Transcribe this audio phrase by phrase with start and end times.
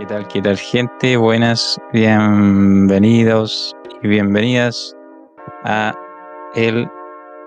[0.00, 1.18] ¿Qué tal, qué tal, gente?
[1.18, 4.96] Buenas, bienvenidos y bienvenidas
[5.64, 5.94] a
[6.54, 6.88] el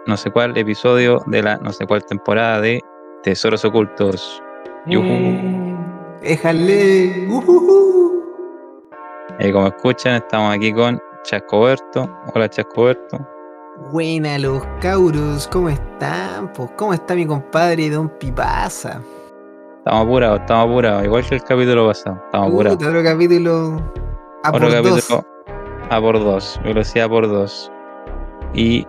[0.06, 2.80] no sé cuál episodio de la no sé cuál temporada de
[3.24, 4.44] Tesoros Ocultos.
[4.86, 5.76] Eh,
[6.22, 7.28] Éjale.
[7.28, 8.24] ujujú.
[9.40, 12.08] Eh, como escuchan, estamos aquí con Chascoberto.
[12.36, 13.18] Hola, Chascoberto.
[13.92, 16.54] Buena los cauros, ¿cómo están?
[16.54, 19.02] Pues, ¿cómo está mi compadre Don Pipasa?
[19.86, 22.16] Estamos apurados, estamos apurados, igual que el capítulo pasado.
[22.26, 22.78] Estamos apurados.
[22.78, 23.82] Otro capítulo
[24.44, 25.26] a Otro por capítulo dos.
[25.90, 27.70] a por dos, velocidad por dos.
[28.54, 28.88] Y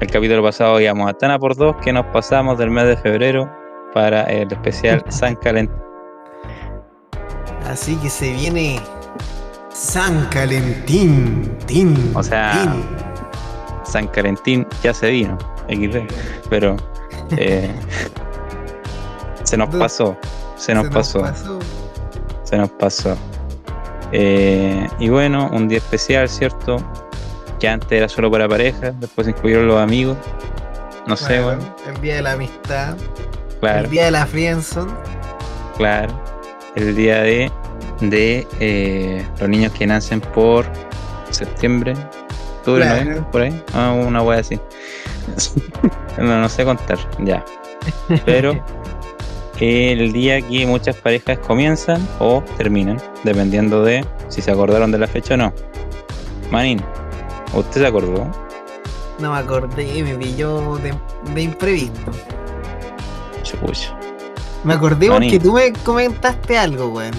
[0.00, 2.96] el capítulo pasado íbamos a tan a por dos que nos pasamos del mes de
[2.98, 3.50] febrero
[3.94, 5.74] para el especial San Calentín.
[7.66, 8.78] Así que se viene
[9.70, 11.56] San Calentín.
[11.64, 12.84] Tin, O sea, tin.
[13.82, 15.38] San Calentín ya se vino,
[15.70, 16.00] XD,
[16.50, 16.76] pero
[17.38, 17.70] eh,
[19.54, 20.16] se nos pasó,
[20.56, 21.58] se nos Se pasó, pasó.
[22.42, 23.16] se nos pasó.
[24.12, 26.76] Eh, y bueno, un día especial, ¿cierto?
[27.60, 30.16] Que antes era solo para parejas, después se incluyeron los amigos.
[31.06, 32.96] No sé, Bueno, El día de la amistad.
[33.60, 34.92] claro, El día de la friendzone.
[35.76, 36.12] claro.
[36.74, 37.52] El día de,
[38.00, 40.66] de eh, los niños que nacen por
[41.30, 41.94] septiembre,
[42.58, 43.00] octubre, Claro.
[43.04, 43.64] noviembre, por ahí.
[43.74, 44.58] Ah, una wea así.
[46.18, 47.44] no, no sé contar, ya.
[48.26, 48.60] Pero
[49.60, 55.06] el día que muchas parejas comienzan o terminan, dependiendo de si se acordaron de la
[55.06, 55.52] fecha o no.
[56.50, 56.82] Manín,
[57.54, 58.30] ¿usted se acordó?
[59.18, 60.92] No me acordé, me pilló de,
[61.34, 62.10] de imprevisto.
[64.64, 67.12] Me acordé porque tú me comentaste algo, weón.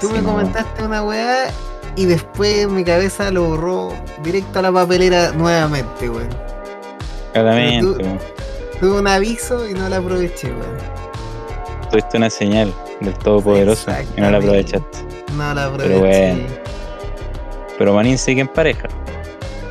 [0.00, 1.50] Tú me comentaste una weá
[1.96, 3.92] y después mi cabeza lo borró
[4.22, 6.28] directo a la papelera nuevamente, weón.
[7.32, 8.18] Claramente.
[8.80, 11.03] Tuve un aviso y no la aproveché, weón.
[11.88, 14.98] Tuviste una señal del Todopoderoso y no la aprovechaste.
[15.36, 15.98] No la Pero aproveché.
[16.32, 16.48] bueno.
[17.78, 18.88] Pero Manín sigue en pareja.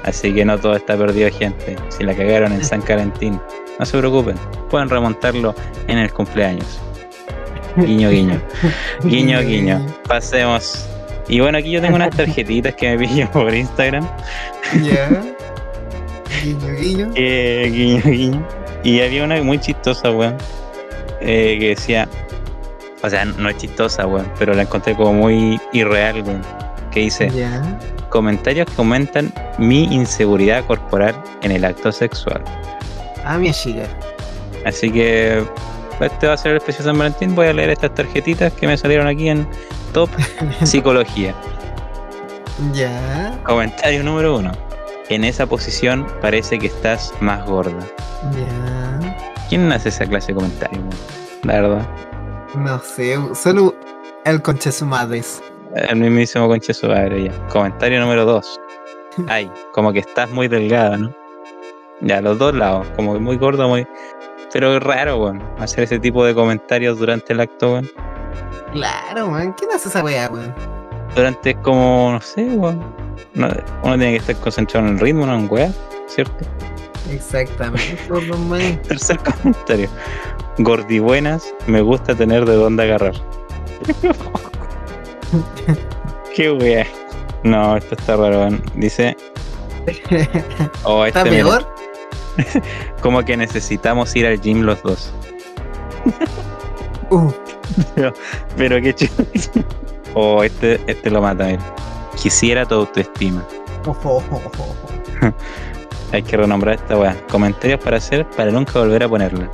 [0.03, 1.75] Así que no todo está perdido, gente.
[1.89, 3.39] Si la cagaron en San Calentín,
[3.79, 4.35] no se preocupen.
[4.69, 5.55] Pueden remontarlo
[5.87, 6.79] en el cumpleaños.
[7.77, 8.41] Guiño, guiño.
[9.03, 9.85] Guiño, guiño.
[10.07, 10.87] Pasemos.
[11.27, 14.07] Y bueno, aquí yo tengo unas tarjetitas que me pillo por Instagram.
[14.83, 15.09] Ya.
[16.43, 17.11] Guiño, guiño.
[17.15, 18.47] Eh, guiño, guiño.
[18.83, 20.35] Y había una muy chistosa, weón.
[21.23, 22.07] Eh, que decía.
[23.01, 24.31] O sea, no es chistosa, weón.
[24.39, 26.41] Pero la encontré como muy irreal, weón.
[26.91, 27.29] Que dice.
[28.09, 32.43] Comentarios que aumentan mi inseguridad corporal en el acto sexual.
[33.25, 33.87] Ah, mi chica.
[34.65, 35.43] Así que
[35.99, 37.35] este va a ser el especial San Valentín.
[37.35, 39.47] Voy a leer estas tarjetitas que me salieron aquí en
[39.93, 40.09] Top
[40.63, 41.33] Psicología.
[42.73, 43.37] Ya.
[43.43, 44.51] Comentario número uno.
[45.09, 47.79] En esa posición parece que estás más gorda.
[48.33, 48.82] Ya.
[49.53, 50.79] ¿Quién hace esa clase de comentario?
[50.79, 50.89] weón?
[51.43, 51.87] La verdad.
[52.55, 53.75] No sé, solo
[54.25, 55.43] el conche su madres.
[55.75, 57.47] El mismísimo conche su madre ya.
[57.49, 58.59] Comentario número dos.
[59.27, 61.15] Ay, como que estás muy delgada, ¿no?
[62.01, 62.87] Ya, los dos lados.
[62.95, 63.85] Como que muy gordo, muy.
[64.51, 65.43] Pero es raro, weón.
[65.59, 67.91] Hacer ese tipo de comentarios durante el acto, weón.
[68.71, 69.53] Claro, man.
[69.53, 70.51] ¿Quién hace esa weá, weón?
[71.15, 72.83] Durante como, no sé, weón.
[73.35, 73.49] No,
[73.83, 75.71] uno tiene que estar concentrado en el ritmo, no en weá,
[76.07, 76.43] ¿cierto?
[77.09, 77.97] Exactamente.
[78.87, 79.89] Tercer comentario.
[80.59, 83.13] Gordibuenas, me gusta tener de dónde agarrar.
[86.35, 86.85] Qué weá.
[87.43, 88.49] No, esto está raro.
[88.75, 89.15] Dice.
[90.85, 91.75] Oh, este ¿Está mira, peor?
[93.01, 95.11] como que necesitamos ir al gym los dos.
[97.09, 97.31] Uh,
[98.57, 99.13] Pero qué chido.
[100.13, 101.59] Oh, este, este lo mata, mira.
[102.15, 103.45] Quisiera tu autoestima.
[106.13, 107.17] Hay que renombrar esta weá.
[107.29, 109.49] Comentarios para hacer para nunca volver a ponerla.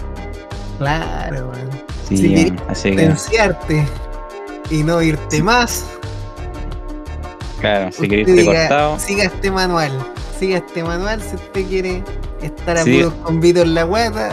[0.77, 1.69] Claro, weón.
[2.07, 2.91] Sí, Si querés así
[3.67, 3.85] que,
[4.69, 5.85] y no irte más.
[7.61, 9.91] claro, si usted queréis irte diga, cortado, Siga este manual.
[10.37, 12.03] Siga este manual si usted quiere
[12.41, 12.97] estar a Sí.
[12.97, 14.29] puros con Vito en la guata.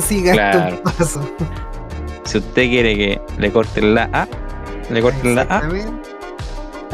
[0.00, 0.74] Siga Claro.
[0.74, 1.24] estos pasos.
[2.24, 4.26] si usted quiere que le corten la A,
[4.90, 5.62] le corten la A,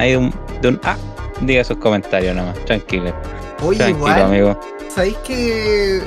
[0.02, 0.96] de un, de un A,
[1.40, 2.58] diga sus comentarios nomás.
[2.64, 3.12] Tranquilo,
[3.62, 4.60] Oye, tranquilo, igual, amigo.
[4.94, 6.02] ¿Sabéis que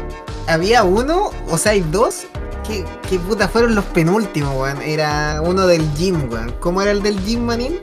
[0.48, 1.32] había uno?
[1.50, 2.28] O sea, hay dos.
[2.68, 4.82] Que, que puta fueron los penúltimos, weón.
[4.82, 6.54] Era uno del gym, weón.
[6.60, 7.80] ¿Cómo era el del gym, manín?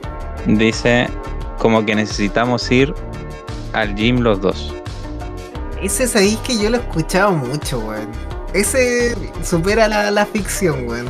[0.46, 1.08] Dice
[1.58, 2.94] como que necesitamos ir
[3.72, 4.74] al gym los dos.
[5.82, 8.08] Ese sabéis que yo lo he escuchado mucho, weón.
[8.52, 11.08] Ese supera la, la ficción, weón.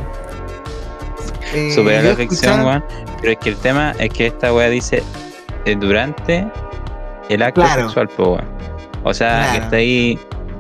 [1.53, 2.85] Eh, Supera la ficción, escuchado- weón.
[3.21, 5.03] Pero es que el tema es que esta weá dice
[5.65, 6.47] eh, durante
[7.29, 7.83] el acto Claro.
[7.87, 8.54] sexual, po, weón.
[9.05, 10.19] O sea, que está ahí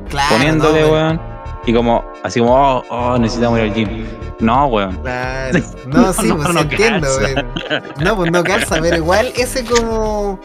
[0.08, 1.20] Claro, poniéndole, no, weón.
[1.66, 4.06] Y como, así como, oh, oh, necesitamos ir al gym.
[4.40, 4.96] No, weón.
[4.98, 5.58] Claro.
[5.86, 7.46] No, sí, no, pues entiendo, weón.
[8.02, 10.38] No, pues no calza, pero igual ese como.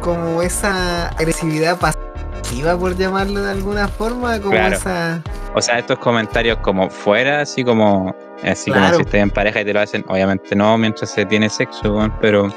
[0.00, 4.76] Como esa agresividad pasiva, por llamarlo de alguna forma, como Claro.
[4.76, 5.22] esa.
[5.54, 9.64] O sea, estos comentarios como fuera, así como, así como si estás en pareja y
[9.64, 12.48] te lo hacen, obviamente no mientras se tiene sexo, weón, pero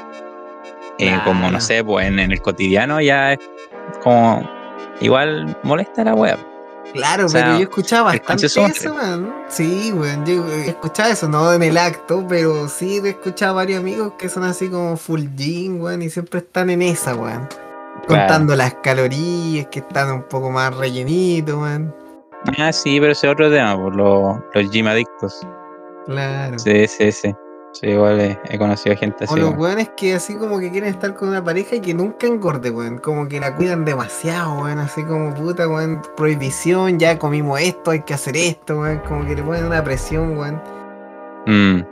[0.98, 3.38] eh, como no sé, pues en, en el cotidiano ya es
[4.02, 4.48] como
[5.00, 6.38] igual molesta la wea.
[6.92, 9.34] Claro, O sea, pero yo escuchaba bastante eso, man.
[9.48, 10.24] Sí, weón.
[10.24, 14.44] Yo escuchaba eso, no en el acto, pero sí he escuchado varios amigos que son
[14.44, 17.46] así como full gym, weón, y siempre están en esa, weón.
[18.06, 21.94] Contando las calorías, que están un poco más rellenitos, weón.
[22.58, 25.40] Ah, sí, pero ese es otro tema, por los, los gym adictos.
[26.06, 26.58] Claro.
[26.58, 27.34] Sí, sí, sí.
[27.72, 29.38] Sí, igual he, he conocido gente O así.
[29.40, 29.60] los weón.
[29.60, 32.98] weones que así como que quieren estar con una pareja y que nunca engorde, weón.
[32.98, 34.78] Como que la cuidan demasiado, weón.
[34.78, 36.00] Así como puta, weón.
[36.16, 38.98] Prohibición, ya comimos esto, hay que hacer esto, weón.
[39.06, 40.60] Como que le ponen una presión, weón.
[41.46, 41.82] Mm,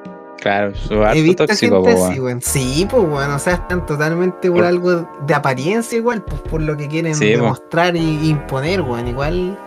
[0.41, 2.41] claro, He harto visto tóxico, gente po, así, weón.
[2.43, 3.31] Sí, pues, weón.
[3.31, 7.15] O sea, están totalmente por Por- algo de apariencia igual, pues por lo que quieren
[7.15, 7.43] Sí, po.
[7.43, 9.07] demostrar y imponer, weón.
[9.07, 9.59] Igual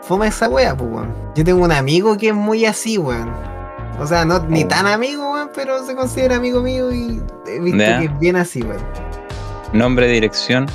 [0.00, 1.14] foma esa wea, pues, weón.
[1.36, 3.30] Yo tengo un amigo que es muy así, weón.
[3.98, 4.68] O sea, no ni Oh.
[4.68, 8.62] tan amigo, weón, pero se considera amigo mío y he visto que es bien así,
[8.62, 8.82] weón.
[9.72, 10.66] Nombre, dirección.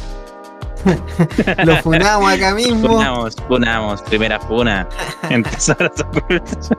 [1.63, 2.87] Lo funamos acá mismo.
[2.87, 4.87] Funamos, funamos, primera funa.
[5.29, 5.69] Los
[6.01, 6.69] ocultos.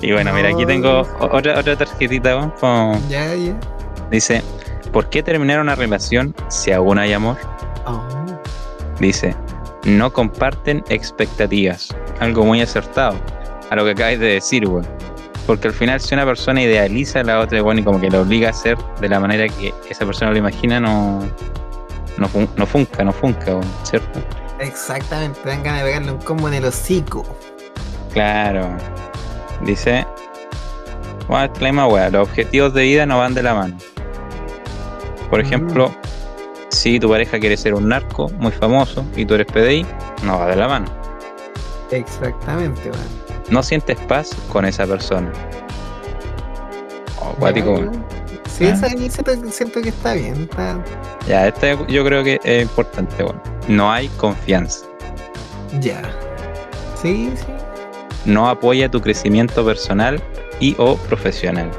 [0.00, 3.54] y bueno, mira, aquí tengo otra, otra tarjetita, weón, como Ya, ya.
[4.10, 4.42] dice,
[4.92, 7.36] ¿por qué terminar una relación si aún hay amor?
[7.86, 8.00] Oh,
[9.00, 9.34] Dice,
[9.84, 11.88] no comparten expectativas.
[12.20, 13.16] Algo muy acertado
[13.70, 14.86] a lo que acabas de decir, weón.
[15.48, 18.20] Porque al final si una persona idealiza a la otra, weón, y como que la
[18.20, 21.20] obliga a hacer de la manera que esa persona lo imagina, no,
[22.18, 24.20] no, fun- no funca, no funca, ¿cierto?
[24.60, 27.24] exactamente, te dan ganas de pegarle un combo en el hocico.
[28.12, 28.68] Claro.
[29.64, 30.06] Dice,
[31.28, 33.76] bueno, esta es la misma weá, los objetivos de vida no van de la mano.
[35.30, 35.46] Por Mm.
[35.46, 35.94] ejemplo,
[36.70, 39.86] si tu pareja quiere ser un narco muy famoso y tú eres PDI,
[40.24, 40.86] no va de la mano.
[41.90, 43.27] Exactamente, weón.
[43.50, 45.32] No sientes paz con esa persona.
[47.20, 47.88] Oh, cuático, Ya, weón.
[47.90, 48.04] weón.
[48.48, 48.70] Sí, Ah.
[48.70, 50.42] esa siento, siento que está bien.
[50.50, 50.82] Está...
[51.26, 53.40] Ya, esta yo creo que es importante, weón.
[53.68, 54.86] No hay confianza.
[55.80, 56.02] Ya.
[57.00, 57.44] Sí, sí.
[58.24, 60.20] No apoya tu crecimiento personal
[60.60, 61.70] y o profesional.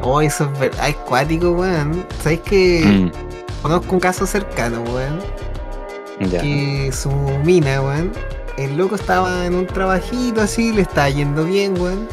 [0.00, 2.06] Oh, eso es verdad, es cuático, weón.
[2.22, 5.20] ¿Sabes que Mm, conozco un caso cercano, weón?
[6.30, 6.40] ya.
[6.40, 7.10] Que su
[7.44, 8.12] mina, weón.
[8.58, 12.08] El loco estaba en un trabajito así, le estaba yendo bien, weón.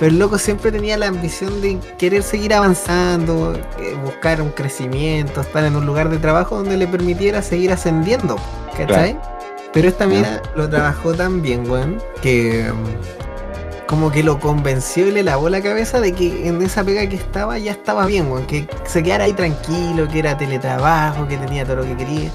[0.00, 5.40] Pero el loco siempre tenía la ambición de querer seguir avanzando, eh, buscar un crecimiento,
[5.40, 8.36] estar en un lugar de trabajo donde le permitiera seguir ascendiendo,
[8.76, 9.16] ¿cachai?
[9.72, 15.12] Pero esta mina lo trabajó tan bien, weón, que mm, como que lo convenció y
[15.12, 18.46] le lavó la cabeza de que en esa pega que estaba ya estaba bien, weón,
[18.46, 22.30] que se quedara ahí tranquilo, que era teletrabajo, que tenía todo lo que quería.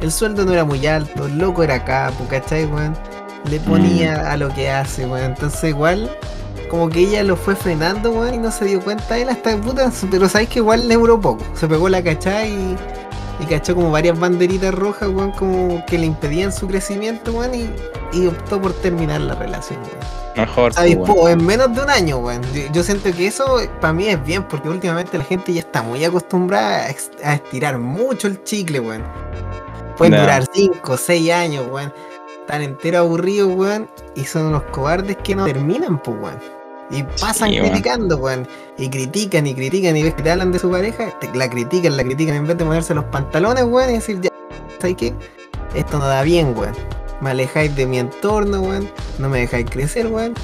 [0.00, 2.96] El sueldo no era muy alto, el loco era capo, ¿cachai, weón?
[3.44, 5.32] Le ponía a lo que hace, weón.
[5.32, 6.10] Entonces igual,
[6.70, 9.92] como que ella lo fue frenando, weón, y no se dio cuenta él hasta puta,
[10.10, 11.44] pero sabéis que igual le duró poco.
[11.54, 12.76] Se pegó la cachai y,
[13.40, 17.70] y cachó como varias banderitas rojas, weón, como que le impedían su crecimiento, weón, y,
[18.12, 20.20] y optó por terminar la relación, weón.
[20.36, 20.72] Mejor.
[20.72, 20.96] ¿Sabes?
[20.96, 22.40] Po, en menos de un año, weón.
[22.54, 25.82] Yo, yo siento que eso para mí es bien, porque últimamente la gente ya está
[25.82, 29.02] muy acostumbrada a, a estirar mucho el chicle, weón.
[30.00, 31.92] Pueden durar 5, 6 años, weón.
[32.40, 33.88] Están entero aburridos, weón.
[34.14, 36.38] Y son unos cobardes que no terminan, pues, weón.
[36.90, 38.48] Y pasan Sí, criticando, weón.
[38.76, 41.96] Y critican y critican y ves que te hablan de su pareja, te- la critican,
[41.96, 44.30] la critican en vez de ponerse los pantalones, weón, y decir, ya,
[44.80, 45.14] ¿sabes qué?
[45.74, 46.72] Esto no da bien, weón.
[47.20, 48.90] Me alejáis de mi entorno, weón.
[49.18, 50.34] No me dejáis crecer, weón.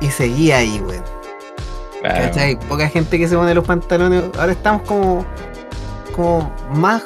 [0.00, 1.02] Y seguí ahí, weón.
[2.00, 2.24] Claro.
[2.26, 2.58] ¿Cachai?
[2.68, 4.22] Poca gente que se pone los pantalones.
[4.38, 5.26] Ahora estamos como.
[6.14, 7.02] como más.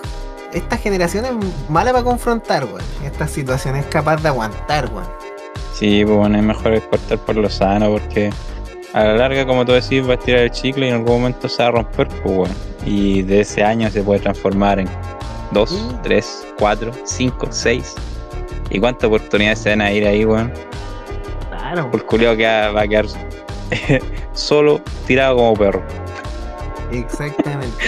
[0.53, 1.33] Esta generación es
[1.69, 2.81] mala para confrontar, weón.
[3.05, 5.07] Estas situaciones es capaz de aguantar, weón.
[5.75, 8.31] Sí, pues bueno, es mejor es cortar por lo sano porque
[8.93, 11.49] a la larga, como tú decís, va a estirar el chicle y en algún momento
[11.49, 12.55] se va a romper, pues bueno.
[12.85, 14.89] Y de ese año se puede transformar en
[15.53, 16.03] dos, Mm.
[16.03, 17.95] tres, cuatro, cinco, seis.
[18.71, 20.53] ¿Y cuántas oportunidades se van a ir ahí, weón?
[21.51, 21.91] Claro.
[21.91, 23.07] Por culiao que va a quedar
[24.33, 25.83] solo, tirado como perro.
[26.93, 27.85] Exactamente.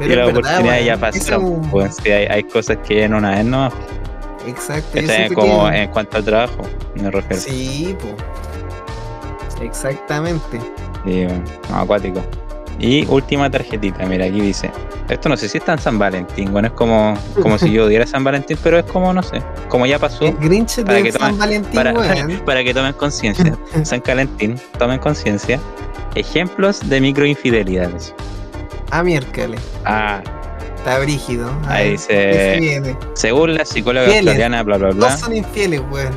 [0.00, 1.08] Y Pero las es verdad, oportunidades ya.
[1.34, 3.66] Eso- Pues, sí, hay, hay cosas que vienen una vez, ¿no?
[4.46, 4.88] Exacto.
[4.94, 6.62] yo Esta es siento como que- en cuanto al trabajo,
[6.94, 7.42] me refiero.
[7.42, 8.08] Sí, po.
[9.62, 10.58] Exactamente.
[11.04, 12.22] Sí, bueno, no, acuático.
[12.78, 14.70] Y última tarjetita, mira, aquí dice.
[15.10, 18.06] Esto no sé si está en San Valentín, bueno, es como, como si yo diera
[18.06, 20.24] San Valentín, pero es como, no sé, como ya pasó.
[20.24, 23.58] El Grinch Para de que San tomen- Valentín, para que tomen conciencia.
[23.82, 25.58] San Valentín, tomen conciencia.
[26.14, 28.14] Ejemplos de microinfidelidades.
[28.90, 29.60] Ah, miércoles.
[29.84, 30.20] Ah,
[30.76, 31.50] Está brígido.
[31.68, 31.98] Ahí ¿qué
[32.78, 34.20] se según la psicóloga Fieles.
[34.28, 35.10] australiana, bla, bla, bla.
[35.10, 36.12] Dos son infieles, weón.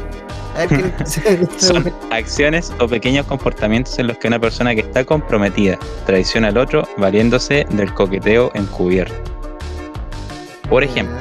[0.56, 5.04] A ver qué Son acciones o pequeños comportamientos en los que una persona que está
[5.04, 9.16] comprometida traiciona al otro valiéndose del coqueteo encubierto.
[10.70, 11.18] Por ejemplo,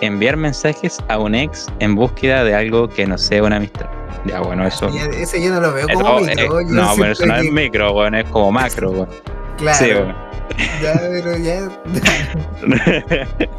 [0.00, 3.86] enviar mensajes a un ex en búsqueda de algo que no sea una amistad.
[4.26, 4.88] Ya, bueno, eso.
[4.90, 6.60] Ya, Ese yo no lo veo como micro.
[6.60, 9.12] yo no, pero eso no es micro, bueno, es como macro, bueno.
[9.62, 10.14] Claro, Sí, bueno.
[10.82, 11.68] ya, pero ya.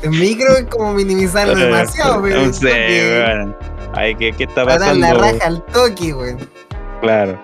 [0.01, 2.45] El micro es como minimizarlo demasiado, pero.
[2.45, 3.55] No sé, porque bueno.
[3.95, 5.07] Ay, ¿qué, qué está Para pasando?
[5.07, 6.37] la raja al toque, weón.
[7.01, 7.39] Claro.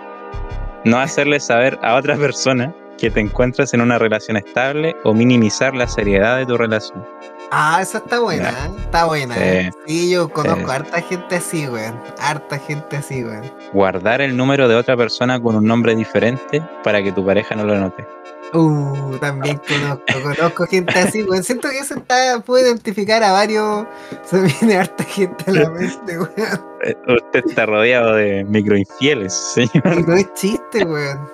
[0.86, 5.74] No hacerle saber a otra persona que te encuentras en una relación estable o minimizar
[5.74, 7.06] la seriedad de tu relación.
[7.52, 8.50] Ah, esa está buena.
[8.50, 8.54] ¿eh?
[8.82, 9.36] está buena.
[9.36, 9.42] Sí.
[9.44, 9.72] ¿eh?
[9.88, 10.72] Sí, yo conozco Sí.
[10.76, 12.00] harta gente así, weón.
[12.20, 13.44] Harta gente así, weón.
[13.74, 17.64] Guardar el número de otra persona con un nombre diferente para que tu pareja no
[17.64, 18.06] lo note.
[18.54, 21.44] Uh, también conozco, conozco gente así, weón.
[21.44, 23.86] Siento que eso está, puede identificar a varios.
[24.24, 26.66] Se viene harta gente a la mente, weón.
[26.84, 30.08] Eh, Usted está rodeado de microinfieles, señor.
[30.08, 31.30] No es chiste, weón.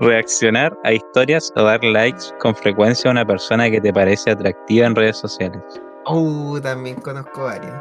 [0.00, 4.86] Reaccionar a historias o dar likes con frecuencia a una persona que te parece atractiva
[4.86, 5.62] en redes sociales.
[6.06, 7.74] Uh, también conozco varios.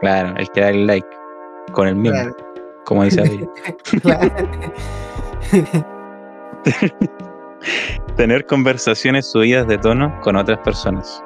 [0.00, 1.08] Claro, el que da el like
[1.72, 2.36] con el mismo, Claro,
[2.84, 3.48] como dice ahí.
[4.02, 4.30] claro.
[8.16, 11.22] Tener conversaciones subidas de tono con otras personas.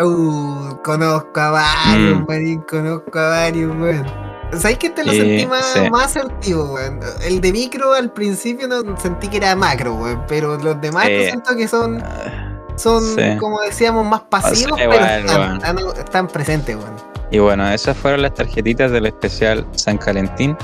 [0.00, 2.24] Uh, conozco a varios, Mm.
[2.28, 4.06] marín, conozco a varios, weón.
[4.52, 5.90] ¿Sabes que este lo Eh, sentí más, sí.
[5.90, 7.00] más asertivo, weón?
[7.22, 11.24] El de micro al principio no sentí que era macro, weón, pero los demás Sí.
[11.26, 13.02] siento que son, Ah, son
[13.38, 16.94] como decíamos, más pasivos, sea, pero están presentes, weón.
[17.30, 20.56] Y bueno, esas fueron las tarjetitas del especial San Calentín.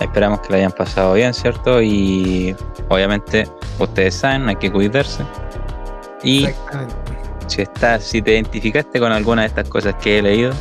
[0.00, 1.80] Esperamos que la hayan pasado bien, ¿cierto?
[1.80, 2.54] Y
[2.88, 3.48] obviamente
[3.78, 5.24] ustedes saben, hay que cuidarse.
[6.22, 6.48] Y
[7.46, 10.52] si estás, si te identificaste con alguna de estas cosas que he leído,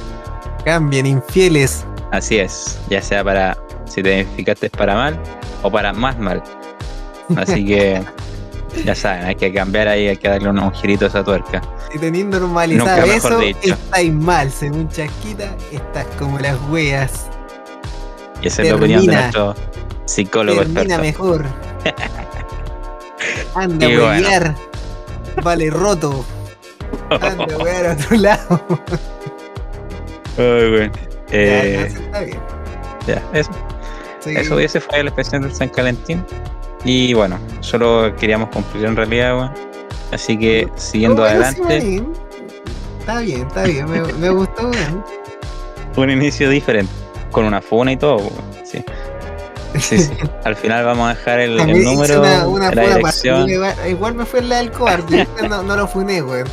[0.64, 1.86] Cambien, infieles.
[2.12, 5.20] así es, ya sea para si te identificaste para mal
[5.62, 6.42] o para más mal.
[7.36, 8.02] Así que
[8.86, 11.62] ya saben, hay que cambiar ahí, hay que darle un, un girito a esa tuerca.
[11.92, 14.52] Si tenéis normalizado eso, estáis mal.
[14.52, 17.28] Según Chasquita, estás como las weas.
[18.46, 19.56] Y esa es la opinión de nuestro
[20.06, 21.02] psicólogo Termina experto.
[21.02, 21.46] mejor.
[23.56, 24.56] Anda Y a bueno.
[25.44, 26.24] Vale roto.
[27.10, 28.62] Anda a huevear a otro lado.
[30.38, 30.92] Ay, bueno.
[31.28, 32.40] Ya, Eh, ya, está bien.
[33.08, 33.52] ya, eso.
[34.20, 34.36] Sí.
[34.36, 36.24] Eso ese fue el especial del San Calentín.
[36.84, 39.52] Y bueno, solo queríamos cumplir en realidad, weón.
[40.12, 42.04] Así que siguiendo sí, adelante.
[43.00, 43.90] Está bien, está bien.
[43.90, 45.04] Me, me gustó, weón.
[45.98, 46.92] un inicio diferente,
[47.36, 48.22] con una funa y todo.
[48.64, 48.82] Sí.
[49.78, 50.14] Sí, sí.
[50.46, 53.50] Al final vamos a dejar el, el número, una, una la dirección.
[53.50, 55.28] igual, igual me fue la del cobarde.
[55.50, 56.48] No, no lo funé, weón.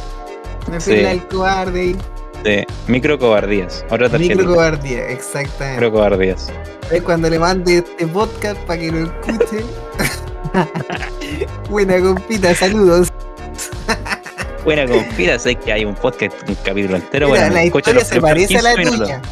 [0.68, 1.02] Me fui Sí.
[1.02, 1.96] la del cobarde
[2.42, 3.84] de micro cobardías.
[3.90, 4.34] Otra tarjeta.
[4.34, 5.74] micro cobardía, exactamente.
[5.80, 6.50] Micro cobardías.
[6.90, 9.64] Es cuando le mande este podcast para que lo escuchen.
[11.70, 13.08] Buena compita, saludos.
[14.64, 17.28] Buena confida, sé que hay un podcast, un capítulo entero.
[17.28, 19.08] Mira, bueno, la escucha historia se parece a la 15 minutos.
[19.08, 19.22] tuya.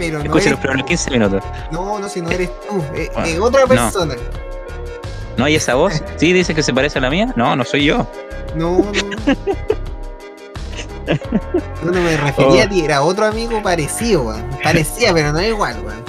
[0.00, 0.88] Pero no Escucha eres los primeros tú.
[0.88, 1.44] 15 minutos.
[1.70, 3.68] No, no, si no eres tú, es, Bueno, es otra no.
[3.68, 4.14] persona.
[5.36, 6.02] ¿No hay esa voz?
[6.16, 7.32] ¿Sí dice que se parece a la mía?
[7.36, 8.06] No, no soy yo.
[8.56, 8.92] No, no.
[11.84, 12.66] Yo no me refería Oh.
[12.66, 14.44] a ti, era otro amigo parecido, weón.
[14.62, 16.02] Parecía, pero no es igual, weón.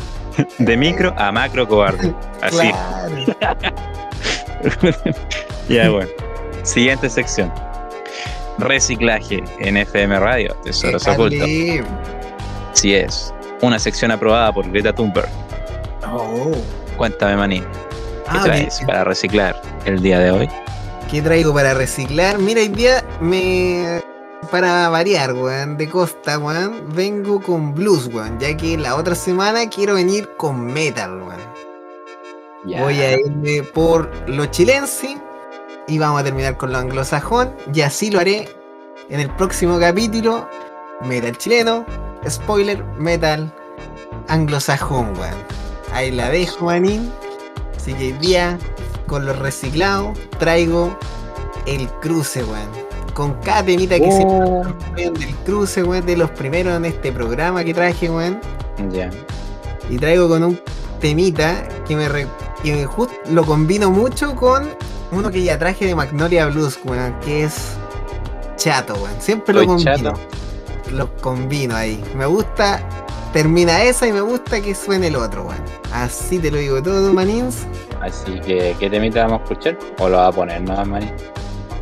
[0.60, 2.13] De micro a macro cobarde.
[2.41, 2.71] Así.
[5.69, 6.10] Ya, bueno.
[6.63, 7.51] Siguiente sección.
[8.60, 11.48] Reciclaje en FM Radio, Tesoros Ocultos.
[12.74, 13.33] Sí es.
[13.62, 15.30] Una sección aprobada por Greta Thunberg.
[16.12, 16.51] Oh.
[16.98, 17.60] Cuéntame, Maní.
[17.60, 17.68] ¿Qué
[18.27, 20.50] Ah, traes ¿qué, para reciclar el día de hoy?
[21.10, 22.39] qué traigo para reciclar?
[22.39, 24.01] Mira, hoy día me.
[24.50, 29.70] Para variar, weón, de costa, weón, vengo con blues, weón, ya que la otra semana
[29.70, 31.41] quiero venir con metal, weón.
[32.82, 35.18] Voy a irme por lo chilense
[35.88, 38.50] y vamos a terminar con lo anglosajón y así lo haré
[39.10, 40.48] en el próximo capítulo.
[41.06, 41.86] Metal chileno,
[42.30, 43.54] spoiler, metal
[44.28, 45.36] anglosajón, weón.
[45.94, 47.12] Ahí la dejo, manín.
[47.75, 48.58] Así que hoy día,
[49.08, 50.98] con los reciclados, traigo
[51.66, 52.70] el cruce, weón.
[53.13, 54.62] Con cada temita que se Oh.
[54.96, 58.40] weón, del cruce, weón, de los primeros en este programa que traje, weón.
[58.92, 59.10] Ya.
[59.90, 60.60] Y traigo con un
[61.00, 62.28] temita que me, re-
[62.63, 64.70] que me just- lo combino mucho con
[65.13, 67.74] Uno que ya traje de Magnolia Blues, weón, que es
[68.56, 69.12] chato, weón.
[69.20, 69.94] Siempre lo combino.
[69.98, 70.13] chato.
[70.91, 72.03] Los combino ahí.
[72.15, 72.81] Me gusta,
[73.33, 75.62] termina esa y me gusta que suene el otro, weón.
[75.93, 77.65] Así te lo digo todo, manins.
[78.01, 79.77] Así que, ¿qué temita vamos a escuchar?
[80.00, 81.12] ¿O lo va a poner nomás, maní?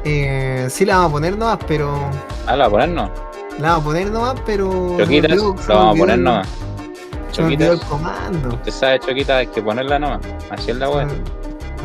[0.04, 1.98] Eh, sí la vamos a poner nomás, pero.
[2.46, 3.12] Ah, ¿lo va a poner no?
[3.60, 4.98] La vamos a poner nomás, pero.
[4.98, 6.48] Choquitas, se me vamos a poner nomás.
[6.48, 8.50] El Choquitas, comando.
[8.50, 10.22] usted sabe, Choquita, hay que ponerla nomás.
[10.50, 11.08] Así es la wea.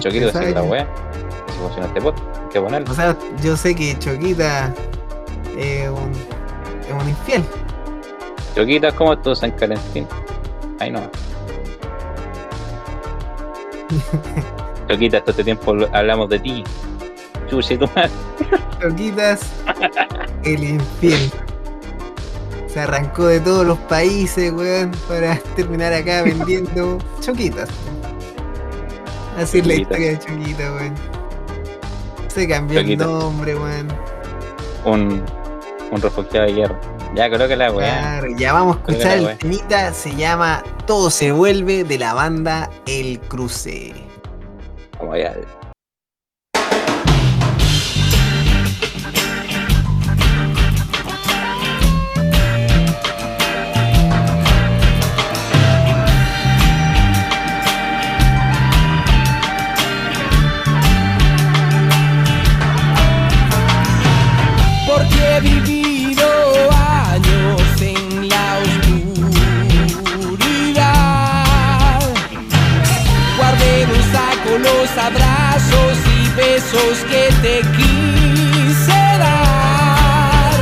[0.01, 0.89] Choquita, así sabe es la wea.
[1.49, 2.17] Así funciona este pot.
[2.19, 2.91] Hay que ponerlo.
[2.91, 4.73] O sea, yo sé que Choquita
[5.59, 6.13] es un,
[6.89, 7.45] es un infiel.
[8.55, 10.07] Choquita, ¿cómo estuvo San Calentín?
[10.81, 11.01] Ahí no.
[14.89, 16.65] Choquita, todo este tiempo hablamos de ti.
[17.49, 18.11] Chuche, tu madre.
[18.81, 19.41] Choquitas,
[20.45, 21.31] el infiel.
[22.67, 27.69] Se arrancó de todos los países, weón, para terminar acá vendiendo choquitas.
[29.39, 29.99] Así es la Choquitas.
[29.99, 30.95] historia de Choquita, weón.
[32.29, 33.05] Se cambió Choquita.
[33.05, 33.89] el nombre, weón.
[34.85, 35.23] Un,
[35.91, 36.81] un refugiado de guerra.
[37.15, 38.01] Ya, creo que la weá.
[38.01, 42.71] Claro, ya vamos a escuchar el temita, se llama Todo se vuelve de la banda
[42.87, 43.95] El Cruce.
[44.99, 45.35] Vamos allá.
[76.65, 80.55] Besos que te quise dar.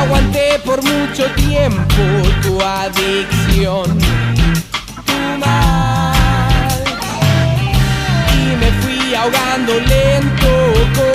[0.00, 2.02] Aguanté por mucho tiempo
[2.42, 3.98] tu adicción,
[5.06, 6.84] tu mal
[8.34, 10.50] y me fui ahogando lento
[10.94, 11.11] con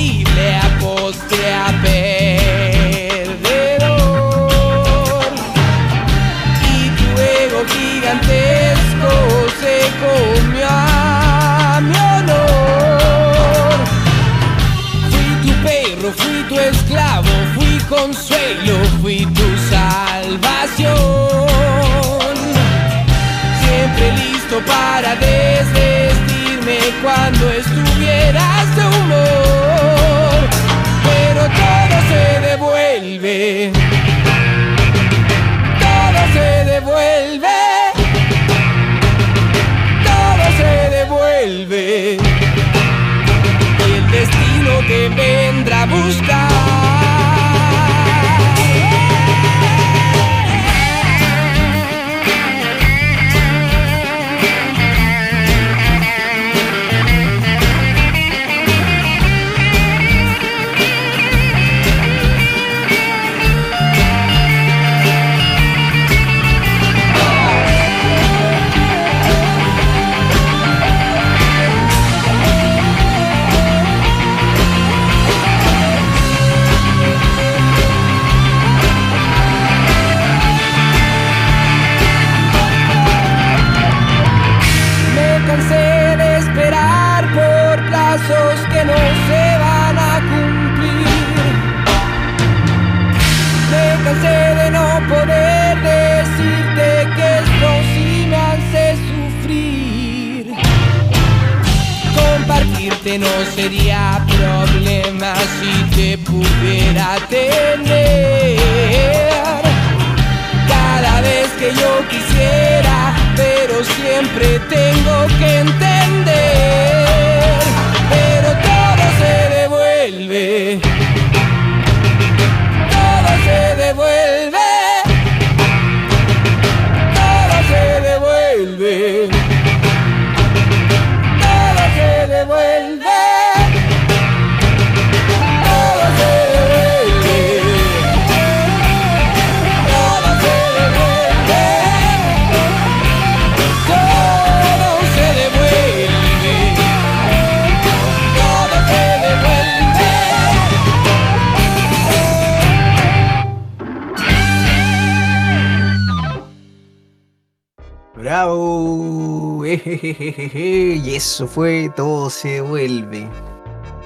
[161.02, 163.28] Y eso fue Todo se vuelve.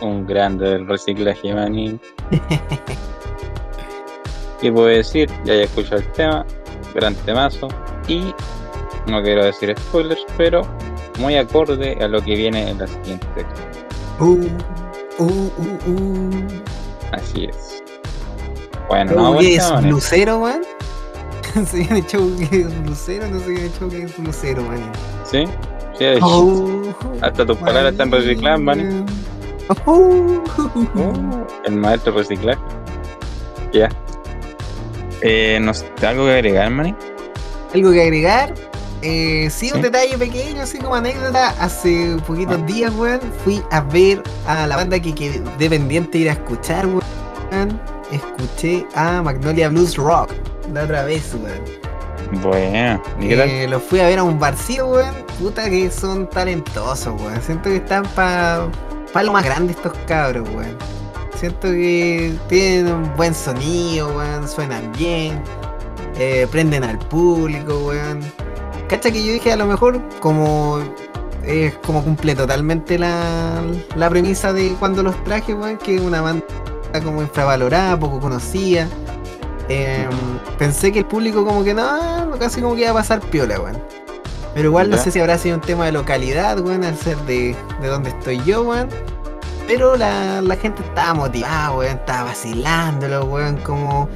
[0.01, 2.01] Un grande del reciclaje, manín.
[4.61, 5.31] ¿Qué puedo decir?
[5.45, 6.47] Ya he escuchado el tema,
[6.95, 7.69] gran temazo.
[8.09, 8.35] Y
[9.09, 10.63] no quiero decir spoilers, pero
[11.19, 13.47] muy acorde a lo que viene en la siguiente.
[14.19, 14.47] Uh,
[15.19, 16.47] uh, uh, uh.
[17.13, 17.83] Así es.
[18.89, 19.89] Bueno, ¿Cómo no, que es bueno.
[19.91, 20.63] Lucero, man?
[21.67, 24.93] Se viene show que es Lucero, no sé qué show que es Lucero, man.
[25.25, 25.45] ¿Sí?
[25.99, 26.27] Hecho.
[26.27, 26.83] Oh,
[27.21, 29.07] Hasta tus palabras están recicladas, manín.
[29.87, 30.43] Oh.
[30.97, 32.61] Oh, el maestro reciclaje.
[33.73, 33.89] Ya.
[35.23, 36.97] Eh, no sé, ¿algo que agregar, manín?
[37.75, 38.55] ¿Algo que agregar?
[39.03, 39.83] Eh, sí, un Sí.
[39.83, 41.49] detalle pequeño, así como anécdota.
[41.61, 46.33] Hace poquitos días, weón, fui a ver a la banda que quedé pendiente ir a
[46.33, 47.81] escuchar, weón.
[48.11, 50.31] Escuché a Magnolia Blues Rock
[50.73, 51.82] la otra vez, weón.
[52.41, 53.03] Bueno.
[53.21, 55.15] Eh, los fui a ver a un barcillo, weón.
[55.39, 57.41] Puta que son talentosos, weón.
[57.43, 58.69] Siento que están para
[59.13, 60.77] pa lo más grande estos cabros, weón.
[61.35, 64.49] Siento que tienen un buen sonido, weón.
[64.49, 65.43] Suenan bien.
[66.17, 68.21] eh, prenden al público, weón.
[68.89, 70.81] Cacha que yo dije a lo mejor como
[71.45, 73.63] es como cumple totalmente la,
[73.97, 76.45] la premisa de cuando los traje, weón, que es una banda
[77.03, 78.89] como infravalorada, poco conocida.
[79.69, 80.09] Eh,
[80.59, 83.79] pensé que el público como que no, casi como que iba a pasar piola, weón.
[84.55, 85.03] Pero igual no Ya.
[85.03, 88.43] sé si habrá sido un tema de localidad, weón, al ser de, de donde estoy
[88.45, 88.89] yo, weón.
[89.67, 94.09] Pero la, la gente estaba motivada, weón, estaba vacilándolo, weón, como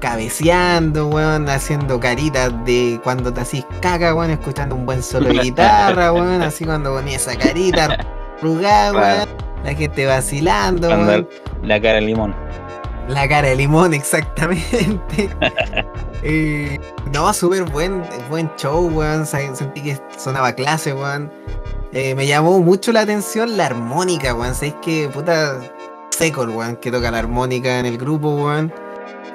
[0.00, 5.38] cabeceando, weón, haciendo caritas de cuando te hacís caca, weón, escuchando un buen solo de
[5.42, 7.96] guitarra, weón, así cuando ponía esa carita
[8.38, 9.28] arrugada, weón,
[9.64, 11.28] la gente vacilando, weón.
[11.62, 12.34] La cara de limón.
[13.08, 15.30] La cara de limón, exactamente.
[16.28, 16.80] Eh,
[17.12, 19.24] no, súper buen, buen show, weón.
[19.26, 21.30] Sentí que sonaba clase, weón.
[21.92, 24.52] Eh, me llamó mucho la atención la armónica, weón.
[24.54, 25.60] Sabéis que puta
[26.10, 28.72] seco weón que toca la armónica en el grupo, weón.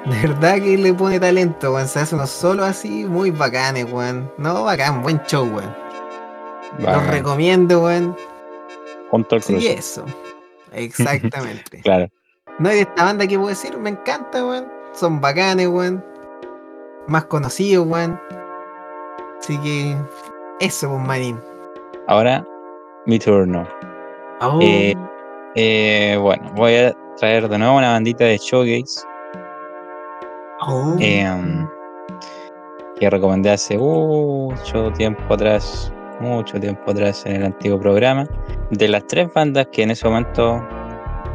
[0.04, 1.88] De verdad que le pone talento, weón.
[1.88, 4.30] Se hace unos solos así muy bacanes, weón.
[4.36, 5.74] No, bacán, buen show, weón.
[6.78, 8.14] Los recomiendo, weón.
[9.10, 10.04] Junto al Sí, eso.
[10.72, 11.80] Exactamente.
[11.82, 12.10] Claro.
[12.62, 14.68] No, y de esta banda que puedo decir, me encanta, weón.
[14.92, 16.04] Son bacanes, weón.
[17.08, 18.20] Más conocidos, weón.
[19.40, 19.96] Así que.
[20.60, 21.40] Eso, pues, manín.
[22.06, 22.46] Ahora,
[23.04, 23.66] mi turno.
[24.40, 24.94] Oh, Eh,
[25.56, 29.04] Eh, bueno, voy a traer de nuevo una bandita de showgaze
[30.66, 30.96] oh.
[30.98, 31.68] em,
[32.98, 38.28] que recomendé hace mucho tiempo atrás, mucho tiempo atrás en el antiguo programa.
[38.70, 40.64] De las tres bandas que en ese momento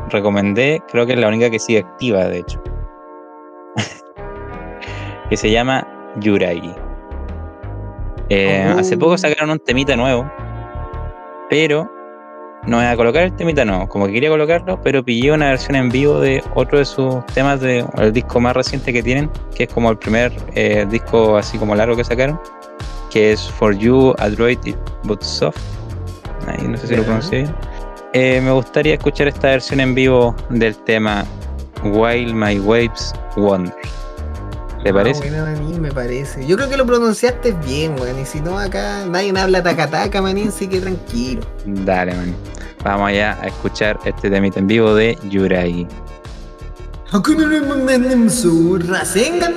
[0.10, 2.62] recomendé, creo que es la única que sigue activa, de hecho.
[5.30, 5.88] que se llama
[6.20, 6.74] Yuragi.
[8.30, 8.80] Eh, Oh.
[8.80, 10.30] Hace poco sacaron un temita nuevo,
[11.50, 11.90] pero
[12.66, 15.76] no voy a colocar el temita nuevo, como que quería colocarlo, pero pillé una versión
[15.76, 19.74] en vivo de otro de sus temas del disco más reciente que tienen, que es
[19.74, 22.40] como el primer eh, disco así como largo que sacaron,
[23.10, 24.58] que es For You, Android
[25.04, 25.62] But Soft.
[26.48, 27.56] Ahí no sé si lo pronuncié bien.
[28.14, 31.26] Eh, me gustaría escuchar esta versión en vivo del tema
[31.84, 33.74] While My Waves Wander.
[34.84, 35.30] ¿Te Ah, parece?
[35.30, 36.46] bueno, manín, me parece.
[36.48, 38.20] Yo creo que lo pronunciaste bien, weón.
[38.20, 41.42] Y si no, acá nadie habla tacataca, manín, sí que tranquilo.
[41.66, 42.36] Dale, man.
[42.84, 45.86] Vamos allá a escuchar este temita en vivo de Yuragi.
[48.88, 49.54] Rasengan.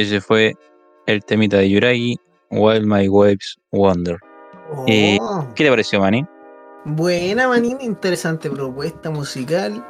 [0.00, 0.56] Y ese fue
[1.04, 2.18] el temita de Yuragi,
[2.50, 4.16] While My Waves Wonder.
[4.86, 6.24] Eh, Oh, ¿Qué te pareció, Manny?
[6.86, 9.84] buena, manín, interesante propuesta musical.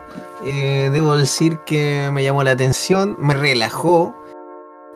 [0.45, 4.13] Eh, debo decir que me llamó la atención, me relajó.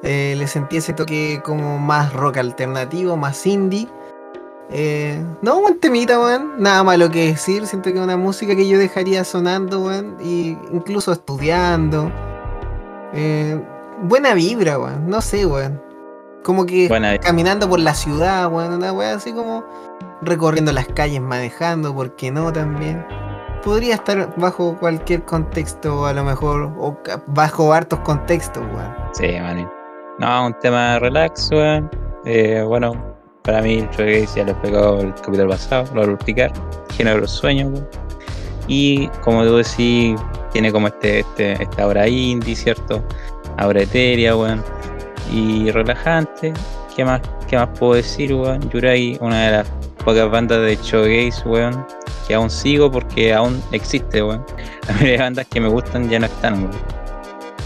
[0.03, 3.87] Eh, le sentí ese toque como más rock alternativo, más indie.
[4.71, 6.61] Eh, no, buen temita, weón.
[6.61, 7.69] Nada malo que decir.
[7.69, 10.17] Siento que es una música que yo dejaría sonando, weón.
[10.21, 12.11] Y incluso estudiando.
[14.05, 15.09] Buena vibra, weón.
[15.09, 15.81] No sé, weón.
[16.43, 18.75] Como que Buena- caminando por la ciudad, weón.
[18.75, 19.65] Una weá así como
[20.23, 23.05] recorriendo las calles, manejando, ¿por qué no también?
[23.63, 26.97] Podría estar bajo cualquier contexto, a lo mejor, o
[27.29, 28.95] bajo hartos contextos, weón.
[29.13, 29.67] Sí, Manny.
[30.19, 31.91] No, un tema relax, weón.
[32.27, 32.93] Eh, bueno,
[33.43, 36.53] para mí el shoegaze ya lo explicó el capítulo pasado, lo voy a explicar.
[36.93, 37.89] Género de los sueños, weón.
[38.69, 40.19] Y como tú decís,
[40.53, 43.03] tiene como este, este, esta hora indie, ¿cierto?
[43.59, 44.63] Ahora etérea, weón.
[45.33, 46.53] Y relajante.
[46.95, 48.69] ¿Qué más, qué más puedo decir, weón?
[48.71, 49.69] Yurai, una de las
[50.05, 51.87] pocas bandas de shoegaze, weón,
[52.29, 54.45] que aún sigo porque aún existe, weón.
[54.89, 57.05] La mayoría de bandas que me gustan ya no están, weón.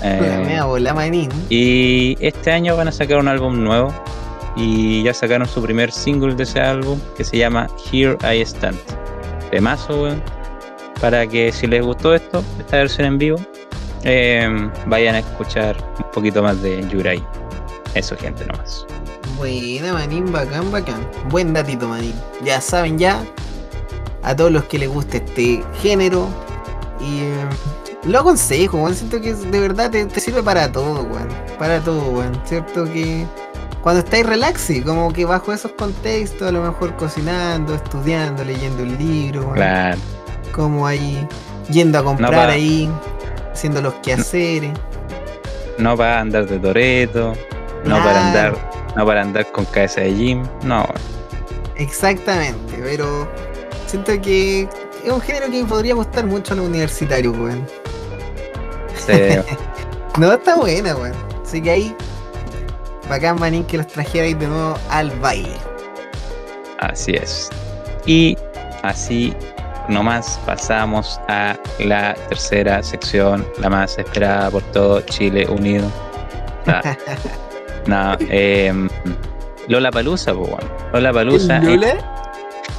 [0.02, 0.60] Eh,
[1.48, 3.92] y este año van a sacar un álbum nuevo
[4.54, 8.78] y ya sacaron su primer single de ese álbum que se llama Here I Stand.
[9.50, 10.22] Temazo, weón.
[11.00, 13.38] Para que si les gustó esto, esta versión en vivo,
[14.04, 17.24] eh, vayan a escuchar un poquito más de Yurai.
[17.94, 18.86] Eso, gente, nomás.
[19.36, 21.08] Buena, manín, bacán, bacán.
[21.30, 22.14] Buen datito, manín.
[22.44, 23.20] Ya saben, ya.
[24.22, 26.28] A todos los que les guste este género.
[27.00, 27.46] Y eh,
[28.04, 28.94] lo aconsejo, weón.
[28.94, 31.28] Siento que de verdad te, te sirve para todo, weón.
[31.58, 32.40] Para todo, weón.
[32.44, 33.26] Cierto que
[33.82, 38.98] cuando estáis relaxi, como que bajo esos contextos, a lo mejor cocinando, estudiando, leyendo un
[38.98, 39.52] libro.
[39.52, 39.98] Claro.
[40.52, 41.26] Como ahí
[41.70, 42.90] yendo a comprar ahí,
[43.58, 44.70] haciendo los quehaceres.
[45.78, 47.34] No para andar de toreto,
[47.84, 48.56] no para Claro.
[48.56, 50.86] andar, no para andar con cabeza de gym, no.
[51.76, 53.28] Exactamente, pero
[53.86, 54.68] siento que
[55.04, 57.64] es un género que podría gustar mucho a los universitarios, weón.
[58.96, 59.44] Se-
[60.18, 61.12] No, está buena, weón.
[61.44, 61.96] Así que ahí,
[63.08, 65.54] bacán, manín, que los trajerais de nuevo al baile.
[66.80, 67.50] Así es.
[68.06, 68.36] Y
[68.82, 69.32] así
[69.88, 75.90] nomás pasamos a la tercera sección, la más esperada por todo Chile unido.
[76.66, 76.96] Ah,
[77.86, 78.72] no, eh,
[79.68, 80.66] Lola Palusa, pues bueno.
[80.92, 82.14] Lola Palusa, ¿El Lola?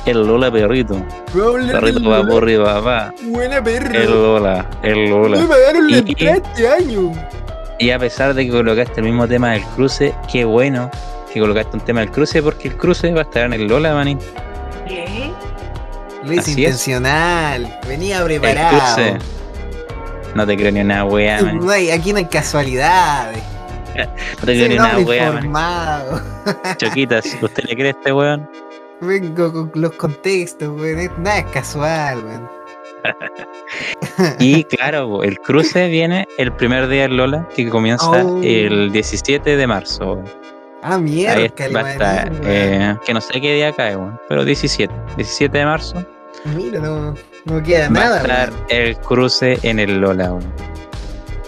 [0.05, 0.95] el Lola perrito.
[1.33, 2.29] ¿Puedo hablar del Perrito va Lola?
[2.29, 3.13] por arriba, va.
[3.23, 3.93] Buena perro.
[3.99, 5.37] El Lola, el Lola.
[5.39, 7.11] Me pagaron la Y- entrada este año.
[7.79, 10.89] Y a pesar de que colocaste el mismo tema del cruce, qué bueno
[11.33, 13.93] que colocaste un tema del cruce, porque el cruce va a estar en el Lola,
[13.93, 14.19] manín.
[16.23, 16.57] Lo hice es.
[16.57, 17.79] intencional.
[17.87, 19.17] Venía preparado.
[20.35, 21.65] No te creo ni una wea, manín.
[21.65, 23.41] No hay- aquí no hay casualidades.
[23.95, 24.05] No
[24.45, 26.21] te creo Soy ni un una wea, informado.
[26.77, 28.49] Choquitas, ¿usted le cree a este weón?
[29.01, 31.11] Vengo con los contextos, weón.
[31.23, 32.49] Nada es casual, weón.
[34.39, 38.41] Y claro, el cruce viene el primer día del Lola, que comienza Oh.
[38.43, 40.13] el 17 de marzo.
[40.13, 40.25] weón.
[40.81, 44.93] Ah, mierda, estar, eh, que no sé qué día cae, weón, pero 17.
[45.17, 46.05] 17 de marzo
[46.55, 47.13] Mira, no,
[47.45, 48.15] no queda va nada.
[48.15, 48.65] a estar weón.
[48.69, 50.31] el cruce en el Lola.
[50.33, 50.53] weón.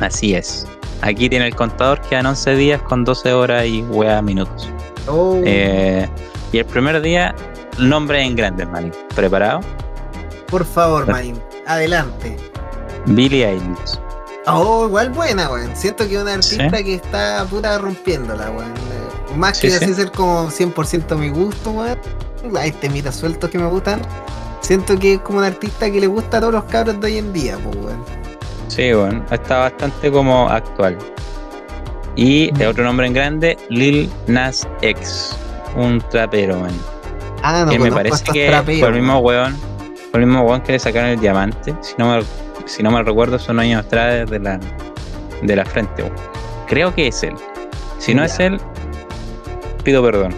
[0.01, 0.67] Así es.
[1.01, 4.69] Aquí tiene el contador, quedan 11 días con 12 horas y wea minutos.
[5.07, 6.07] Oh, Eh,
[6.51, 7.33] y el primer día,
[7.79, 8.91] nombre en grande, manín.
[9.15, 9.61] ¿Preparado?
[10.47, 12.35] por favor, Marín, adelante.
[13.05, 13.97] Billie Eilish.
[14.47, 15.73] Oh, igual buena, weón.
[15.77, 18.73] Siento que es una artista que está puta rompiéndola, weón.
[19.35, 19.83] Más Sí, que sí.
[19.85, 21.97] así ser como 100% mi gusto, weón.
[22.57, 24.01] Hay temitas sueltos que me gustan.
[24.61, 27.17] Siento que es como una artista que le gusta a todos los cabros de hoy
[27.17, 28.03] en día, pues, weón.
[28.67, 30.97] Sí, bueno, está bastante como actual.
[32.15, 35.35] Y otro nombre en grande, Lil Nas X,
[35.75, 36.71] un trapero, man.
[37.43, 39.53] Ah, no que me parece que traperos, fue el mismo weón.
[39.53, 39.57] weón,
[40.11, 41.73] fue el mismo weón que le sacaron el diamante.
[41.81, 42.23] Si no me,
[42.65, 44.59] si no me recuerdo, son años atrás de la,
[45.41, 46.03] de la frente.
[46.03, 46.15] weón.
[46.67, 47.33] Creo que es él.
[47.97, 48.25] Si no Ya.
[48.25, 48.61] es él,
[49.81, 50.35] pido perdón.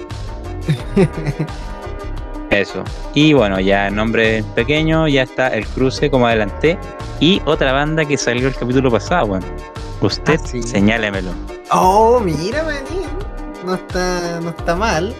[2.49, 2.83] Eso.
[3.15, 6.77] Y bueno, ya el nombre pequeño, ya está el cruce como adelanté.
[7.19, 9.45] Y otra banda que salió el capítulo pasado, bueno.
[10.01, 10.61] Usted Ah, sí.
[10.61, 11.31] señálemelo.
[11.71, 13.07] Oh, mira, manín.
[13.65, 15.15] No está, no está mal.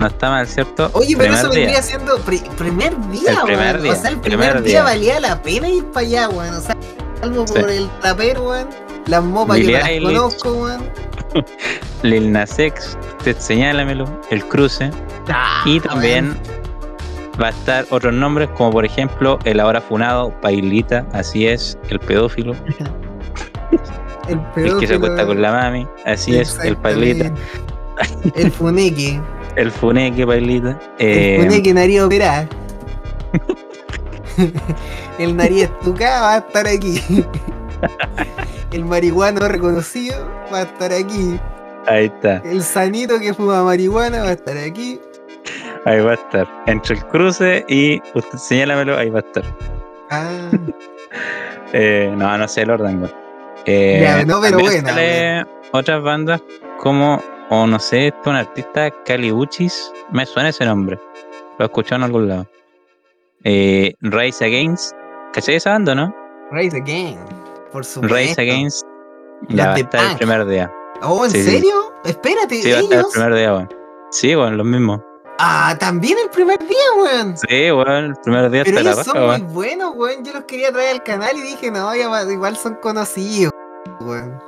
[0.00, 0.90] No está mal, ¿cierto?
[0.94, 1.60] Oye, pero Primer eso día.
[1.60, 3.82] vendría siendo pri- primer día, El primer weón.
[3.82, 4.82] día, O sea, el primer, primer día, día.
[4.82, 6.54] valía la pena ir para allá, weón.
[6.54, 6.76] O sea,
[7.22, 7.52] Sí.
[7.60, 8.68] por el trapero, weón.
[9.06, 10.08] Las mopas yo no Billie las Eilish.
[10.16, 10.90] conozco, weón.
[12.02, 12.96] Lil Nas X,
[13.38, 14.90] señálamelo, el cruce.
[15.28, 16.34] Ah, Y también
[17.40, 21.98] va a estar otros nombres, como por ejemplo el ahora funado Pailita, así es, el
[22.00, 22.54] pedófilo.
[24.28, 27.30] El el que se acuesta con la mami, así es, el pailita.
[28.34, 29.20] El funeque.
[29.56, 30.70] el funeque pailita.
[30.98, 32.48] El Eh, funeque nariz operada.
[35.18, 37.00] El nariz estucada va a estar aquí.
[38.76, 40.16] El marihuano reconocido
[40.52, 41.40] va a estar aquí.
[41.86, 45.00] ahí está, El sanito que fuma marihuana va a estar aquí.
[45.86, 46.46] ahí va a estar.
[46.66, 49.44] Entre el cruce y usted señálamelo, ahí va a estar.
[50.10, 50.50] Ah,
[51.72, 53.10] Eh, no, no sé el orden.
[53.64, 56.40] Eh, Ya, no, pero sale otras bandas
[56.78, 60.98] como, o no sé, este un artista, Caliuchis, me suena ese nombre.
[61.58, 62.46] Lo he escuchado en algún lado.
[63.42, 64.94] Eh, Rise Against,
[65.32, 66.14] ¿cachai esa banda, no?
[66.52, 67.18] Rise Again.
[67.76, 68.16] Por supuesto.
[68.16, 68.86] Rise Against,
[69.50, 70.72] ya va a de estar el primer día.
[71.02, 71.50] Oh, ¿en Sí, sí.
[71.50, 71.74] serio?
[72.06, 73.12] Espérate, Sí, va a estar el ellos.
[73.12, 73.68] primer día, weón.
[74.10, 75.04] Sí, weón, lo mismo.
[75.38, 77.36] Ah, también el primer día, weón.
[77.36, 80.24] Sí, weón, el primer día Pero está la ellos raja, son muy buenos, weón.
[80.24, 83.52] Yo los quería traer al canal y dije, no, ya igual son conocidos,
[84.00, 84.40] weón.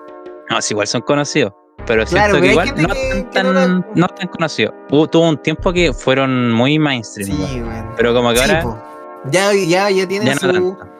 [0.49, 1.53] No, sí, igual son conocidos.
[1.87, 4.73] Pero Claro, siento que igual no, que- tan, que no la- no tan conocidos.
[4.91, 7.29] Hubo- tuvo un tiempo que fueron muy mainstream.
[7.31, 7.93] Sí, weón.
[7.95, 8.79] Pero como que ahora po.
[9.31, 10.51] ya, ya, ya tienen ya no su.
[10.53, 10.98] tanto.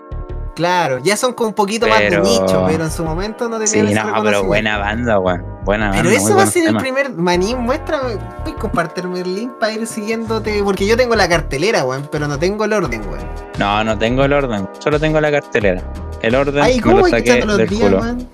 [0.59, 3.65] Claro, ya son como un poquito más de Pero- nicho, pero en su momento no
[3.65, 5.45] Sí, tenían ese no, pero buena banda, weón.
[5.65, 6.17] Buena Pero banda.
[6.19, 7.13] eso muy va a ser el primer.
[7.13, 8.17] Manín, muéstrame.
[8.43, 10.61] Puedes compartirme el link para ir siguiéndote.
[10.65, 13.25] Porque yo tengo la cartelera, weón, pero no tengo el orden, weón.
[13.57, 14.69] No, no tengo el orden.
[14.81, 15.81] Solo tengo la cartelera.
[16.23, 18.01] El orden Ay, me ¿cómo lo voy saqué del los días, culo.
[18.01, 18.29] weón?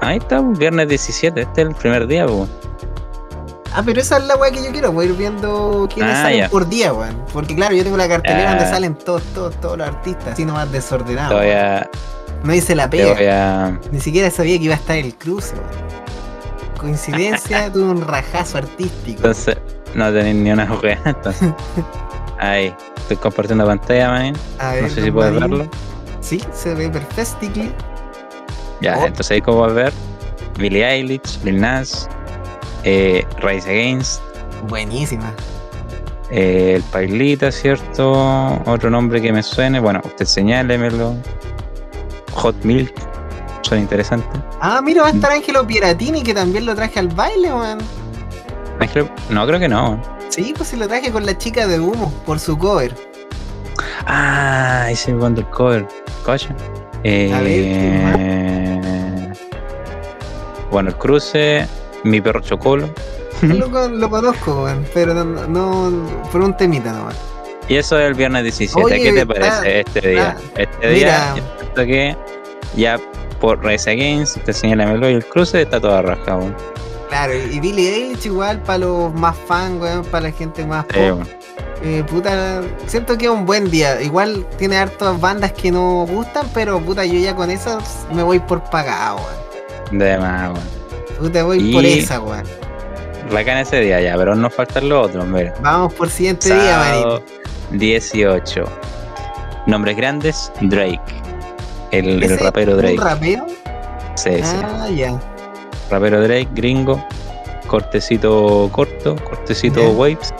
[0.00, 1.42] Ahí está, viernes 17.
[1.42, 2.48] Este es el primer día, weón.
[3.76, 6.22] Ah, pero esa es la weá que yo quiero, voy a ir viendo quiénes Ah,
[6.22, 6.48] salen ya.
[6.48, 7.16] por día, weón.
[7.32, 8.70] Porque claro, yo tengo la cartelera donde Ah.
[8.70, 11.40] salen todos, todos, todos los artistas, así nomás desordenados.
[11.42, 11.88] A.
[12.44, 13.66] No hice la pega.
[13.66, 13.78] a.
[13.90, 16.78] Ni siquiera sabía que iba a estar el cruce, weón.
[16.78, 19.16] Coincidencia, tuve un rajazo artístico.
[19.18, 19.56] Entonces,
[19.94, 21.00] no tenéis ni una wea.
[21.04, 21.52] Entonces.
[22.38, 22.74] Ahí.
[22.96, 24.34] Estoy compartiendo pantalla, man.
[24.58, 25.66] A ver, No sé si puedes verlo.
[26.20, 27.70] Sí, se ve perfectly.
[28.80, 29.06] Ya, Oh.
[29.06, 29.92] entonces ahí como a ver.
[30.58, 32.08] Billie Eilish, Lil Nas,
[32.84, 34.22] eh, Rise Against,
[34.68, 35.32] Buenísima.
[36.30, 38.12] eh, el Pailita, ¿cierto?
[38.66, 39.80] Otro nombre que me suene.
[39.80, 41.14] Bueno, usted señálemelo.
[42.32, 42.92] Hot Milk.
[43.62, 44.26] Suena interesante.
[44.60, 45.16] Ah, mira, va a Mm.
[45.16, 47.48] estar Ángelo Pieratini, que también lo traje al baile.
[48.80, 50.02] Ángel- No, creo que no.
[50.28, 52.94] Sí, pues sí lo traje con la chica de humo, por su cover.
[54.06, 55.86] Ah, ese cuando el cover.
[56.24, 56.48] Coche.
[56.50, 59.32] A ver, ¿quién Eh,
[60.70, 61.66] bueno, el cruce.
[62.04, 62.88] Mi perro Chocolo.
[63.42, 67.16] Lo, con- lo conozco, weón, pero no, no- por un temita nomás.
[67.68, 68.82] Y eso es el viernes 17.
[68.84, 70.36] Oye, ¿Qué te está- parece este día?
[70.56, 70.90] Este mira.
[70.90, 72.16] día, yo siento que
[72.76, 73.00] ya
[73.40, 76.54] por Rise Against, te señálamelo y el cruce está toda weón.
[77.08, 80.94] Claro, y Billie Eilish igual para los más fans, weón, para la gente más Sí,
[80.94, 81.02] pop.
[81.02, 81.28] weón.
[81.82, 84.00] Eh, puta, siento que es un buen día.
[84.00, 88.38] Igual tiene hartas bandas que no gustan, pero puta, yo ya con esas me voy
[88.38, 89.98] por pagado, weón.
[89.98, 90.83] De más, weón.
[91.18, 92.42] Puta, voy Y- por esa, weón.
[93.32, 95.54] Bacán ese día ya, pero nos faltan los otros, mira.
[95.60, 97.02] Vamos por siguiente día, Marín.
[97.02, 97.22] Sábado
[97.72, 98.64] 18.
[99.66, 101.00] Nombres grandes, Drake.
[101.90, 102.96] El, el ¿Ese rapero ¿Un Drake.
[103.00, 103.46] rapero?
[104.16, 104.56] Sí, sí.
[104.62, 105.18] Ah, ya.
[105.90, 107.02] Rapero Drake, gringo.
[107.66, 109.88] Cortecito corto, cortecito Ya.
[109.88, 110.34] waves.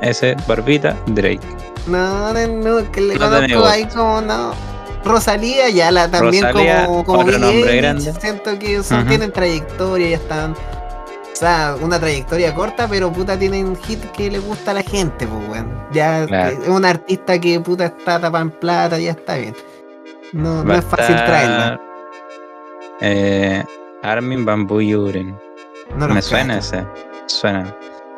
[0.00, 1.40] Ese, barbita, Drake.
[1.88, 4.52] No, no, no, que le No conozco ahí como no.
[5.08, 8.12] Rosalía ya la también Rosalía, como, como otro nombre grande.
[8.20, 10.52] Siento que son, tienen trayectoria, ya están.
[10.52, 15.26] O sea, una trayectoria corta, pero puta tienen hit que le gusta a la gente,
[15.26, 15.86] pues weón.
[15.92, 16.62] Ya Claro.
[16.62, 19.54] es un artista que puta está tapa en plata, ya está bien.
[20.32, 21.80] No, es fácil traerla.
[23.00, 23.64] Eh,
[24.02, 25.38] Armin Van Buren.
[25.96, 26.84] No Me suena ese.
[27.26, 27.74] Suena.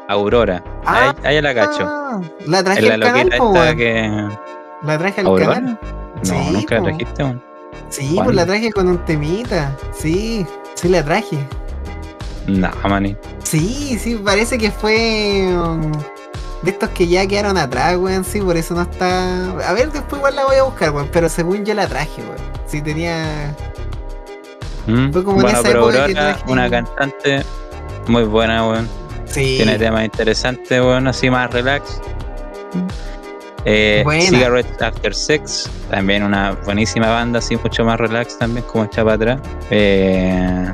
[0.09, 0.62] Aurora.
[0.84, 2.20] Ah, ahí, ahí la cacho.
[2.47, 4.28] La traje al canal, esta que.
[4.82, 5.78] La traje al canal.
[6.29, 7.43] No, Sí, nunca la trajiste, weón.
[7.89, 8.25] Sí, ¿Cuándo?
[8.25, 9.77] pues la traje con un temita.
[9.97, 10.45] Sí,
[10.75, 11.39] sí la traje.
[12.47, 13.16] No, maní.
[13.45, 15.93] Sí, sí, parece que fue um,
[16.62, 18.25] de estos que ya quedaron atrás, weón.
[18.25, 19.51] Sí, por eso no está.
[19.68, 21.09] A ver, después igual la voy a buscar, weón.
[21.12, 22.37] Pero según yo la traje, weón.
[22.66, 23.55] Sí, tenía.
[24.87, 27.43] Mm, Fue como en bueno, esa pero época que traje- una cantante
[28.09, 28.89] muy buena, weón.
[29.27, 29.55] Sí.
[29.59, 32.01] Tiene temas interesantes, weón, así más relax.
[33.65, 34.03] Eh.
[34.29, 39.15] Cigarettes After Sex, también una buenísima banda, así mucho más relax también, como está para
[39.17, 39.41] atrás.
[39.71, 40.73] Eh,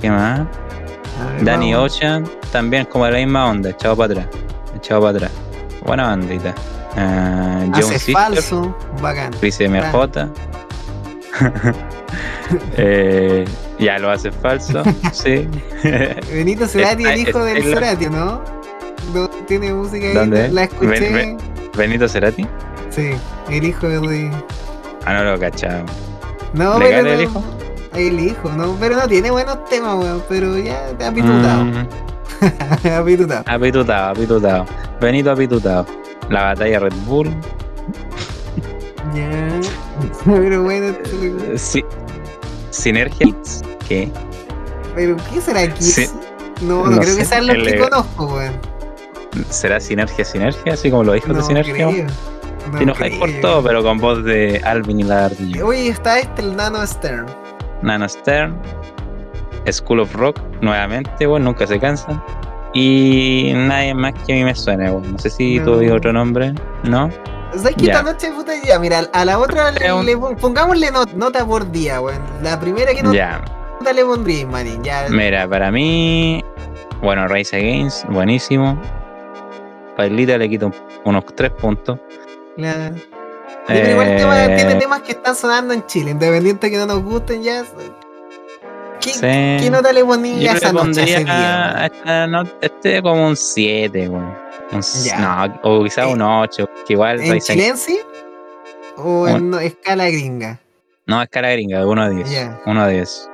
[0.00, 0.40] ¿Qué más?
[0.40, 1.94] Ver, Danny vamos.
[1.96, 4.28] Ocean, también como de la misma onda, echado para atrás.
[4.76, 5.30] Echado para atrás.
[5.86, 6.54] Buena bandita.
[6.96, 9.32] Uh, John Hace Sister, falso, bacán.
[9.40, 10.28] Chris MJ.
[12.76, 13.44] Eh,
[13.78, 14.82] ya lo hace falso,
[15.12, 15.48] sí.
[16.32, 18.42] Benito Cerati, el Está- hijo del Cerati, ¿no?
[19.14, 20.48] No tiene música ahí, ¿Dónde?
[20.48, 21.36] la escuché.
[21.76, 22.46] Benito Cerati.
[22.90, 23.10] Sí,
[23.48, 24.30] el hijo de.
[25.06, 25.84] Ah, no lo cachaba.
[26.52, 27.44] No, ¿Legal pero el hijo?
[27.92, 28.76] ahí elijo, ¿no?
[28.80, 30.22] Pero no tiene buenos temas, weón.
[30.28, 31.64] Pero ya, apitutado.
[31.64, 31.86] Mm,
[33.00, 33.44] apitutado.
[33.46, 34.66] apitutado, apitutado.
[35.00, 35.86] Benito apitutado.
[36.28, 37.28] La batalla Red Bull.
[39.14, 39.48] Ya.
[40.24, 41.84] Pero bueno, esto- Sí.
[42.70, 43.34] Sinergia.
[43.88, 44.08] ¿Qué?
[44.94, 45.82] pero ¿qué será aquí?
[45.82, 46.06] Sí.
[46.62, 48.52] No, no, No creo sé, que sean los el, que conozco, weón.
[49.48, 50.72] ¿Será Sinergia Sinergia?
[50.74, 51.74] Así como los hijos No de Sinergia.
[51.74, 51.92] creo.
[52.72, 53.40] No Te enojáis por creo.
[53.40, 55.64] todo, pero con voz de Alvin y la ardilla.
[55.64, 57.26] Oye, está este, el Nano Stern.
[57.82, 58.56] Nano Stern,
[59.70, 62.22] School of Rock, nuevamente, bueno, nunca se cansan.
[62.72, 65.08] Y nadie más que a mí me suena, bueno.
[65.12, 65.64] No sé si No.
[65.64, 66.52] tuve otro nombre,
[66.84, 67.10] ¿no?
[67.54, 67.74] ¿Sabes?
[67.78, 67.94] Ya.
[67.94, 72.20] Esta noche, puta, ya, mira, a la otra le, pongámosle no- nota por día, weón.
[72.42, 73.16] La primera que nota
[73.84, 75.06] Ya, le pondría, manín, ya.
[75.10, 76.44] mira, para mí,
[77.02, 78.78] bueno, Rise Against, buenísimo.
[80.00, 80.74] Pailita le quito un-
[81.04, 81.98] unos 3 puntos.
[82.56, 83.02] la- Sí,
[83.66, 86.86] pero igual el tema- Eh, tiene temas que están sonando en Chile, independiente que no
[86.86, 87.62] nos gusten ya.
[89.00, 89.20] ¿Qué, sí.
[89.20, 91.78] qué nota le ponía Yo esa noche a ese día?
[91.78, 94.34] a esta no- este como un 7, weón.
[94.72, 94.80] Un.
[95.20, 98.00] No, o quizás Eh, un 8, que igual ¿En chilense?
[98.96, 100.58] ¿O en escala gringa?
[101.06, 102.30] No, es cara gringa, 1 a 10.
[102.30, 102.60] Ya.
[102.66, 103.28] 1 a 10.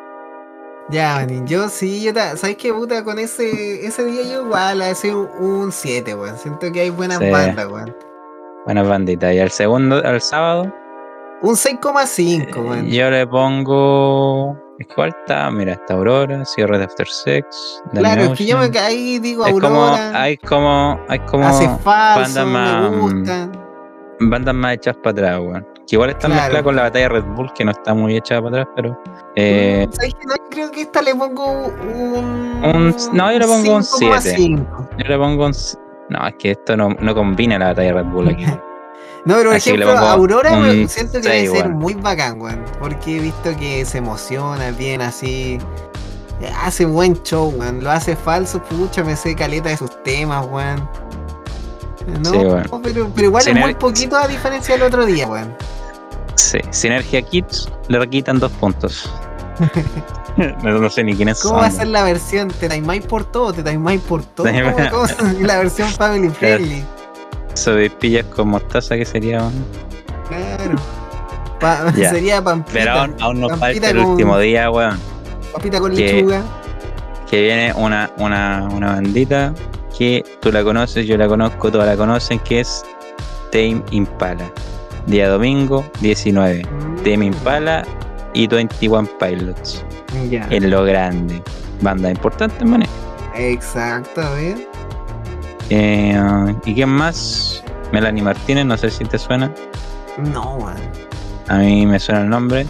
[0.88, 3.02] Ya, manín, yo sí, yo ta- ¿sabes qué puta?
[3.02, 6.36] Con ese, ese día yo igual a ese un 7, weón.
[6.38, 7.28] Siento que hay buenas Sí.
[7.30, 7.96] bandas, weón.
[8.66, 9.34] Buenas banditas.
[9.34, 10.72] Y al segundo, al sábado,
[11.42, 12.86] Un 6,5, weón.
[12.86, 14.56] yo le pongo.
[14.78, 17.82] Igual está, mira, está Aurora, Cierre de After Sex.
[17.92, 21.48] Danny Claro, es que yo me caí, digo Es como, Aurora, hay como, hay como
[21.48, 23.48] hace falso, bandas más- me gusta.
[24.20, 25.66] bandas más hechas para atrás, weón.
[25.86, 26.42] Que igual están Claro.
[26.42, 29.00] mezcladas con la batalla Red Bull, que no está muy hecha para atrás, pero.
[29.36, 30.26] Eh, ¿Sabes qué?
[30.26, 32.60] No, creo que esta le pongo un.
[32.64, 34.88] Un- no, yo le pongo un 5,5.
[34.98, 35.52] yo le pongo un.
[36.08, 38.44] No, es que esto no, no combina la batalla Red Bull aquí.
[39.26, 42.62] No, pero por Así que ejemplo, Aurora me siento que debe ser muy bacán, weón.
[42.78, 45.58] Porque he visto que se emociona bien así.
[46.62, 47.82] Hace buen show, weón.
[47.82, 50.88] Lo hace falso, pucha, me sé caleta de sus temas, weón.
[52.20, 52.62] No, Sí, weón.
[52.84, 55.56] pero, pero igual es muy poquito a diferencia del otro día, weón.
[56.46, 59.10] Sí, Sinergia Kids le quitan dos puntos.
[60.62, 61.62] no, no sé ni quiénes ¿Cómo son.
[61.64, 62.48] va a ser la versión?
[62.48, 63.52] ¿Te timáis por todo?
[63.52, 64.46] ¿Te timáis por todo?
[64.90, 66.84] ¿Cómo, cómo es la versión family friendly?
[67.54, 69.38] Soy pillas con mostaza que sería.
[69.40, 69.52] weón.
[70.28, 70.76] Claro.
[71.58, 72.10] Pa- Ya.
[72.10, 72.72] Sería pampita.
[72.78, 74.98] Pero aún, aún nos falta el con- último día, weón.
[75.52, 76.42] Papita con que- lechuga.
[77.28, 79.52] Que viene una, una, una bandita
[79.98, 82.84] que tú la conoces, yo la conozco, todos la conocen, que es
[83.50, 84.48] Tame Impala.
[85.06, 86.62] Día domingo, 19.
[87.04, 87.84] Tame Impala
[88.34, 89.84] y 21 Pilots.
[90.30, 90.46] Ya.
[90.50, 91.42] En lo grande.
[91.80, 92.84] Banda importante, man.
[93.34, 94.56] Exacto, a ver.
[95.70, 97.62] Eh, ¿Y quién más?
[97.92, 99.52] Melanie Martínez, no sé si te suena.
[100.32, 100.76] No, man.
[101.48, 102.66] A mí me suena el nombre.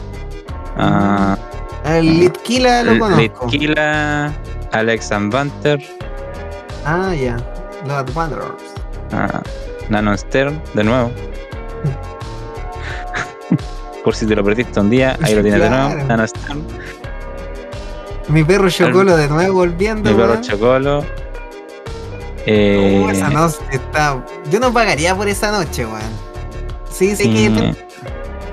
[0.77, 1.39] Ah,
[1.87, 3.47] El Litkila lo conozco.
[3.47, 4.33] Litquila,
[4.73, 5.83] Alex Banter,
[6.85, 7.37] Ah, ya.
[7.87, 8.75] Los Wanderers.
[9.13, 9.41] ah,
[9.89, 11.11] Nano Stern, de nuevo.
[14.07, 15.93] Por si te lo perdiste un día, ahí lo tienes de nuevo.
[18.29, 20.09] Mi perro Chocolo de nuevo volviendo.
[20.09, 20.41] mi perro.
[20.41, 21.05] Chocolo.
[22.47, 24.25] Eh, Oh, esa noche está.
[24.49, 25.99] Yo no pagaría por esa noche, weón.
[26.89, 27.75] Sí, sé que mm,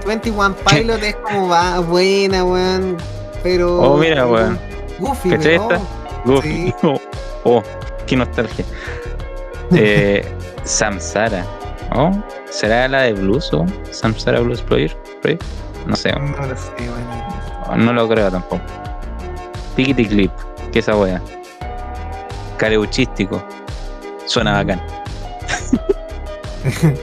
[0.07, 2.97] 21 Pilot es como va, buena, weón.
[3.43, 3.79] Pero.
[3.79, 4.57] Oh, mira, weón.
[4.97, 5.79] Goofy, ¿Cachai esta?
[6.25, 6.73] Goofy.
[6.81, 6.99] Oh,
[7.43, 7.63] oh,
[8.07, 8.65] qué nostalgia.
[9.75, 10.25] Eh,
[10.63, 11.45] Samsara.
[11.95, 12.11] Oh,
[12.49, 14.97] ¿Será la de Blues o Samsara Blues Project?
[15.85, 16.71] No sé, No lo sé,
[17.77, 18.63] no lo creo tampoco.
[19.75, 20.31] Pickety Clip,
[20.71, 21.21] que esa wea.
[22.57, 23.43] Careuchístico.
[24.25, 24.81] Suena bacán.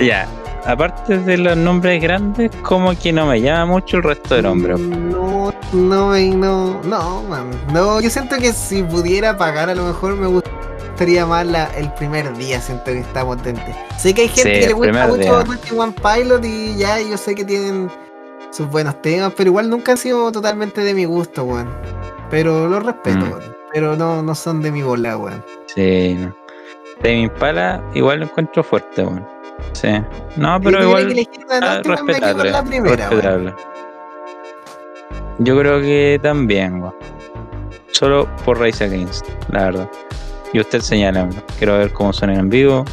[0.00, 0.28] ya,
[0.66, 4.78] aparte de los nombres grandes, como que no me llama mucho el resto de nombres.
[4.78, 7.50] No, no, no, no, man.
[7.72, 10.26] No, yo siento que si pudiera pagar, a lo mejor me
[10.92, 12.60] gustaría más la, el primer día.
[12.60, 13.74] Siento que está potente.
[13.98, 15.44] Sé que hay gente Sí, que le gusta mucho.
[15.44, 17.90] 21 Pilot y ya, yo sé que tienen
[18.50, 21.68] sus buenos temas, pero igual nunca han sido totalmente de mi gusto, weón.
[22.30, 23.30] Pero los respeto, Mm.
[23.32, 23.56] weón.
[23.72, 25.42] Pero no, no son de mi bola, weón.
[25.74, 26.36] Sí, no.
[27.00, 29.26] Tame Impala igual lo encuentro fuerte, weón.
[29.72, 29.88] Sí.
[30.36, 31.26] No, pero igual que
[31.84, 32.50] respetable.
[32.50, 33.54] la primera, weón.
[35.38, 36.94] Yo creo que también, weón.
[37.92, 39.90] Solo por Rise Against, la verdad.
[40.52, 41.28] Y usted señala,
[41.58, 42.84] quiero ver cómo suenan en vivo.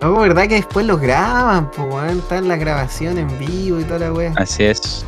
[0.00, 2.18] No, verdad que después los graban, pues, weón.
[2.18, 4.32] Está en la grabación en vivo y toda la weá.
[4.36, 5.04] Así es.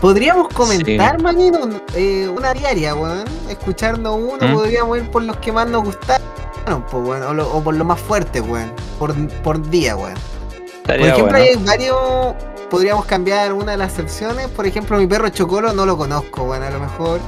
[0.00, 1.22] Podríamos comentar, Sí.
[1.22, 3.24] manito, eh, una diaria, weón.
[3.48, 4.52] Escucharnos uno, ¿Mm?
[4.54, 6.26] podríamos ir por los que más nos gustaron,
[6.90, 7.22] pues, weón.
[7.24, 8.72] O, lo- o por lo más fuerte, weón.
[8.98, 10.14] Por, por día, weón.
[10.84, 11.36] Por ejemplo, bueno.
[11.38, 11.96] hay varios
[12.70, 14.48] podríamos cambiar una de las excepciones.
[14.48, 16.62] Por ejemplo, mi perro Chocolo no lo conozco, weón.
[16.62, 17.20] A lo mejor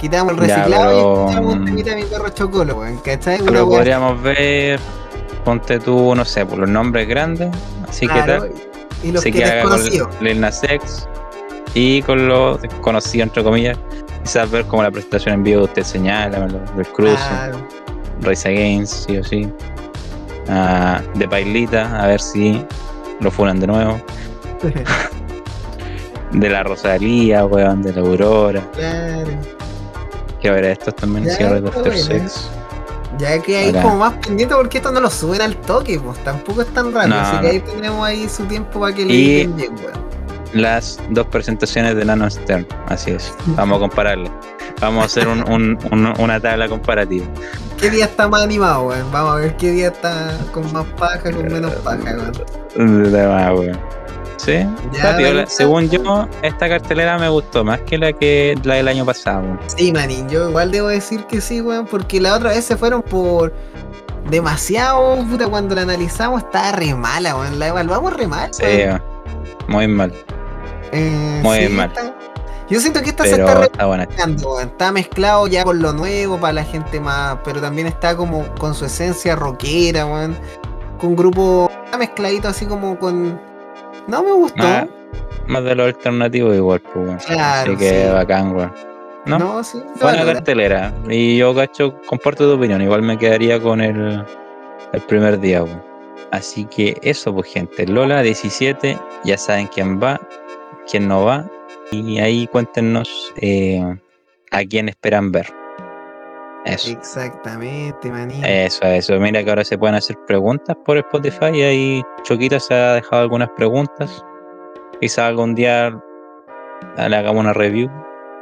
[0.00, 2.96] quitamos el Ya, reciclado pero, y escuchamos un mm, temita de mi perro Chocolo, weón.
[2.98, 3.40] ¿Cachai?
[3.40, 4.80] Una Pero weá podríamos ver,
[5.44, 7.50] ponte tú, no sé, por los nombres grandes,
[7.88, 8.52] así que claro, tal.
[9.02, 10.08] Y los se que queda con desconocidos.
[10.20, 11.06] Lil Nas X
[11.74, 13.78] y con los desconocidos, entre comillas.
[14.22, 17.58] Quizás ver como la presentación en vivo usted señala, del cruce, Claro.
[18.22, 19.48] Race Against, sí o sí.
[20.48, 22.64] Ah, de Pailita, a ver si
[23.20, 24.00] lo funan de nuevo.
[26.32, 28.60] De la Rosalía, weón, de la Aurora.
[28.74, 29.30] claro.
[30.40, 31.98] Que ver estos también, Ya, cierre de After bueno.
[31.98, 32.48] Sex.
[33.18, 36.60] Ya que ahí como más pendiente porque esto no lo suben al toque, pues tampoco
[36.62, 37.14] es tan rápido.
[37.16, 40.06] No, así que ahí tenemos ahí su tiempo para que lo Y- bien, weón.
[40.52, 43.32] Las dos presentaciones de Nano Stern, así es.
[43.56, 44.30] Vamos a compararle.
[44.80, 47.26] Vamos a hacer un- un- un- una tabla comparativa.
[47.78, 49.10] ¿Qué día está más animado, weón?
[49.12, 51.98] Vamos a ver qué día está con más paja, con menos paja,
[52.76, 53.02] weón.
[53.02, 53.78] De demás, weón.
[54.36, 55.46] Sí, Ya, piola.
[55.46, 59.58] Según yo, esta cartelera me gustó más que la que la del año pasado.
[59.76, 63.02] Sí, manín, yo igual debo decir que sí, weón, porque la otra vez se fueron
[63.02, 63.52] por
[64.30, 67.58] demasiado, puta, cuando la analizamos estaba re mala, weón.
[67.58, 69.02] La evaluamos re mal, Sí, weón.
[69.68, 70.12] muy mal.
[70.92, 71.88] Eh, muy sí, mal.
[71.94, 72.14] está-
[72.68, 74.08] Yo siento que esta se está está buena.
[74.60, 78.74] Está mezclado ya con lo nuevo para la gente más, pero también está como con
[78.74, 80.36] su esencia rockera, weón.
[80.98, 83.40] Con grupo está mezcladito así como con.
[84.08, 84.62] No me gustó.
[84.62, 84.86] Más,
[85.46, 87.18] más de lo alternativo igual, pues, weón.
[87.18, 88.12] Claro, Así que sí.
[88.12, 88.72] bacán, weón.
[89.26, 89.38] ¿No?
[89.38, 89.82] No, sí.
[90.00, 90.92] Buena cartelera.
[91.08, 92.80] Y yo, cacho, comparto tu opinión.
[92.80, 94.24] Igual me quedaría con el,
[94.92, 95.82] el primer día, weón.
[96.30, 97.86] Así que eso, pues, gente.
[97.86, 100.20] Lola 17, ya saben quién va,
[100.90, 101.48] quién no va.
[101.92, 103.82] Y ahí cuéntenos eh,
[104.50, 105.46] a quién esperan ver.
[106.66, 106.90] Eso.
[106.90, 108.44] Exactamente, manín.
[108.44, 109.18] Eso, eso.
[109.20, 111.50] Mira que ahora se pueden hacer preguntas por Spotify.
[111.54, 114.24] Y ahí Choquita se ha dejado algunas preguntas.
[115.00, 115.96] Quizá algún día
[116.96, 117.88] le hagamos una review.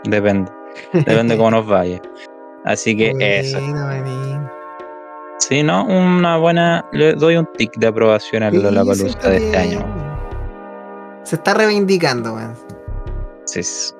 [0.04, 0.50] Depende.
[0.92, 2.00] Depende cómo nos vaya.
[2.64, 3.60] Así que eso.
[3.60, 4.48] Bueno, manín.
[5.38, 5.84] Sí, ¿no?
[5.84, 6.84] Una buena.
[6.92, 9.84] Le doy un tic de aprobación a Sí, Lollapalooza siento de este año.
[11.24, 12.54] Se está reivindicando, weón.
[13.44, 13.62] Sí.
[13.62, 13.94] sí.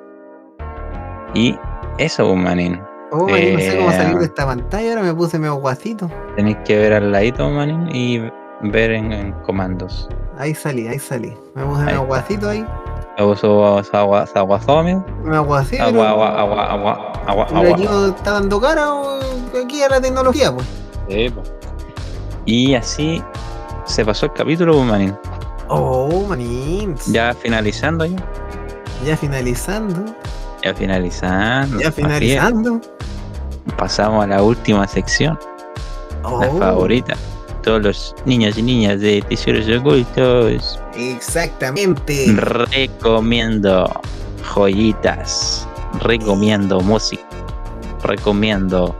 [1.35, 1.59] Y
[1.99, 2.81] eso, pues, manín.
[3.17, 6.11] Oh, manín, no sé cómo Eh, salir de esta pantalla, ahora me puse medio guacito.
[6.35, 8.19] Tenéis que ver al ladito, manín, y
[8.63, 10.09] ver en, en comandos.
[10.37, 11.33] Ahí salí, ahí salí.
[11.55, 12.67] Me puse medio guacito ahí.
[13.21, 13.79] Uso
[14.35, 15.05] aguazomio.
[15.23, 15.81] Me aguacé.
[15.81, 19.21] Agua, agua, agua, agua, agua, pero aquí no está dando cara o
[19.65, 20.67] aquí a la tecnología, pues.
[21.09, 21.53] Sí, pues.
[22.47, 23.23] Y así
[23.85, 25.17] se pasó el capítulo, pues, manín.
[25.69, 26.97] Oh, manín.
[27.07, 28.17] Ya finalizando ya.
[29.07, 30.13] Ya finalizando.
[30.65, 31.79] Ya finalizando.
[31.79, 32.81] Ya finalizando.
[33.77, 35.39] Pasamos a la última sección.
[36.23, 37.15] Oh, la favorita.
[37.63, 40.81] Todos los niños y niñas de Tesoros Ocultos.
[40.97, 42.27] Exactamente.
[42.37, 43.91] Recomiendo
[44.55, 45.69] joyitas.
[46.01, 47.23] Recomiendo música.
[48.03, 48.95] Recomiendo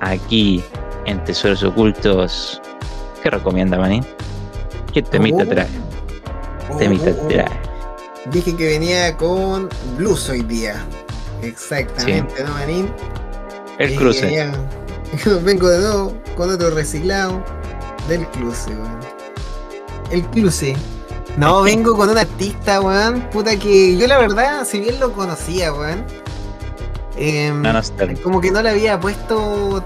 [0.00, 0.62] aquí
[1.06, 2.60] en Tesoros Ocultos.
[3.22, 4.04] ¿Qué recomienda, Manín?
[4.92, 5.48] ¿Qué temita Oh.
[5.48, 5.68] trae?
[6.70, 7.28] Oh, Temita oh, oh.
[7.28, 7.46] trae.
[8.32, 10.84] Dije que venía con blues hoy día.
[11.46, 12.92] Exactamente, ¿no, manín?
[13.78, 14.22] El cruce.
[14.26, 14.52] venía-
[15.42, 17.42] Vengo de nuevo con otro reciclado
[18.08, 19.00] del cruce, weón.
[20.10, 20.74] El cruce.
[21.36, 23.20] No, vengo con un artista, weón.
[23.30, 26.04] Puta que yo la verdad, si bien lo conocía, weón.
[27.62, 28.16] No, no está bien.
[28.20, 29.84] como que no le había puesto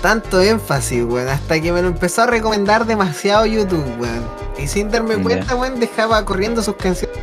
[0.00, 4.24] tanto énfasis, weón, hasta que me lo empezó a recomendar demasiado YouTube, weón.
[4.58, 7.16] Y sin darme cuenta, weón, dejaba corriendo sus canciones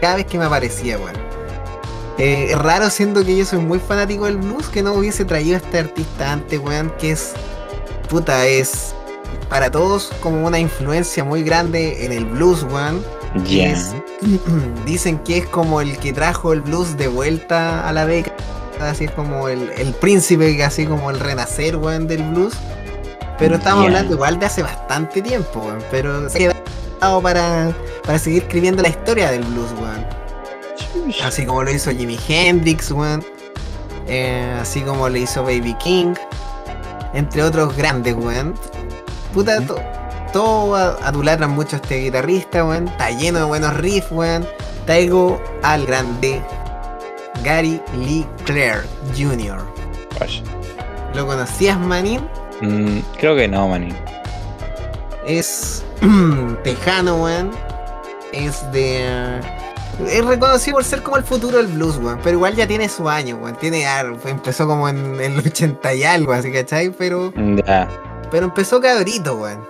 [0.00, 1.12] cada vez que me aparecía, weón.
[2.18, 5.56] Eh, es raro siendo que yo soy muy fanático del blues que no hubiese traído
[5.56, 7.32] a este artista antes, weón, que es,
[8.08, 8.94] puta, es
[9.48, 13.02] para todos como una influencia muy grande en el blues, weón.
[13.72, 13.94] Es-
[14.86, 18.36] dicen que es como el que trajo el blues de vuelta a la década.
[18.80, 22.52] Así es como el, el príncipe, así como el renacer, weón, del blues.
[23.38, 25.78] Pero estamos hablando igual de hace bastante tiempo, weón.
[25.90, 26.52] Pero se ha
[26.98, 27.72] quedado para,
[28.04, 30.21] para seguir escribiendo la historia del blues, weón.
[31.24, 33.24] Así como lo hizo Jimi Hendrix, weón.
[34.06, 36.14] Eh, así como lo hizo Baby King.
[37.14, 38.54] Entre otros grandes, weón.
[39.34, 39.80] Puta, to-
[40.32, 42.88] todo adulatran mucho a este guitarrista, weón.
[42.88, 44.46] Está lleno de buenos riffs, weón.
[44.86, 46.42] Traigo al grande
[47.44, 48.82] Gary Lee Clare
[49.16, 49.62] Jr.
[51.14, 52.20] ¿Lo conocías, manín?
[52.60, 53.94] Mm, creo que no, Manín.
[55.26, 55.84] Es
[56.64, 57.50] tejano, weón.
[58.32, 59.40] Es de.
[60.06, 62.18] Es reconocido por ser como el futuro del blues, weón.
[62.22, 63.56] Pero igual ya tiene su año, weón.
[63.56, 63.84] Tiene.
[64.24, 66.90] Empezó como en el 80 y algo, así, ¿cachai?
[66.90, 67.32] Pero.
[67.66, 67.88] Ya.
[68.30, 69.64] Pero empezó cabrito, weón.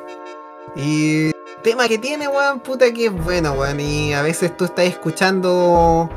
[0.77, 3.81] Y tema que tiene, weón, puta que es bueno, weón.
[3.81, 6.09] Y a veces tú estás escuchando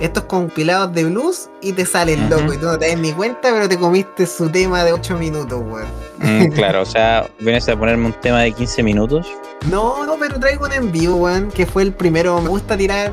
[0.00, 3.12] estos compilados de blues y te sale el loco y tú no te das ni
[3.12, 5.86] cuenta, pero te comiste su tema de 8 minutos, weón.
[6.18, 9.26] Mm, claro, o sea, vienes a ponerme un tema de 15 minutos.
[9.70, 12.40] No, no, pero traigo un en vivo, weón, que fue el primero.
[12.42, 13.12] Me gusta tirar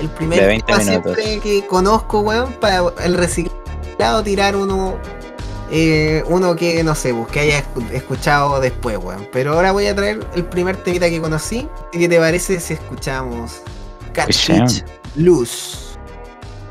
[0.00, 1.14] el primer De 20 tema minutos.
[1.16, 4.96] siempre que conozco, weón, para el reciclado tirar uno.
[5.70, 9.28] eh, uno que no sé, pues, que haya escu- escuchado después, weón.
[9.32, 11.68] Pero ahora voy a traer el primer temita que conocí.
[11.92, 13.60] ¿Y qué te parece si escuchamos
[14.14, 14.82] Catfish.
[15.16, 15.98] Luz?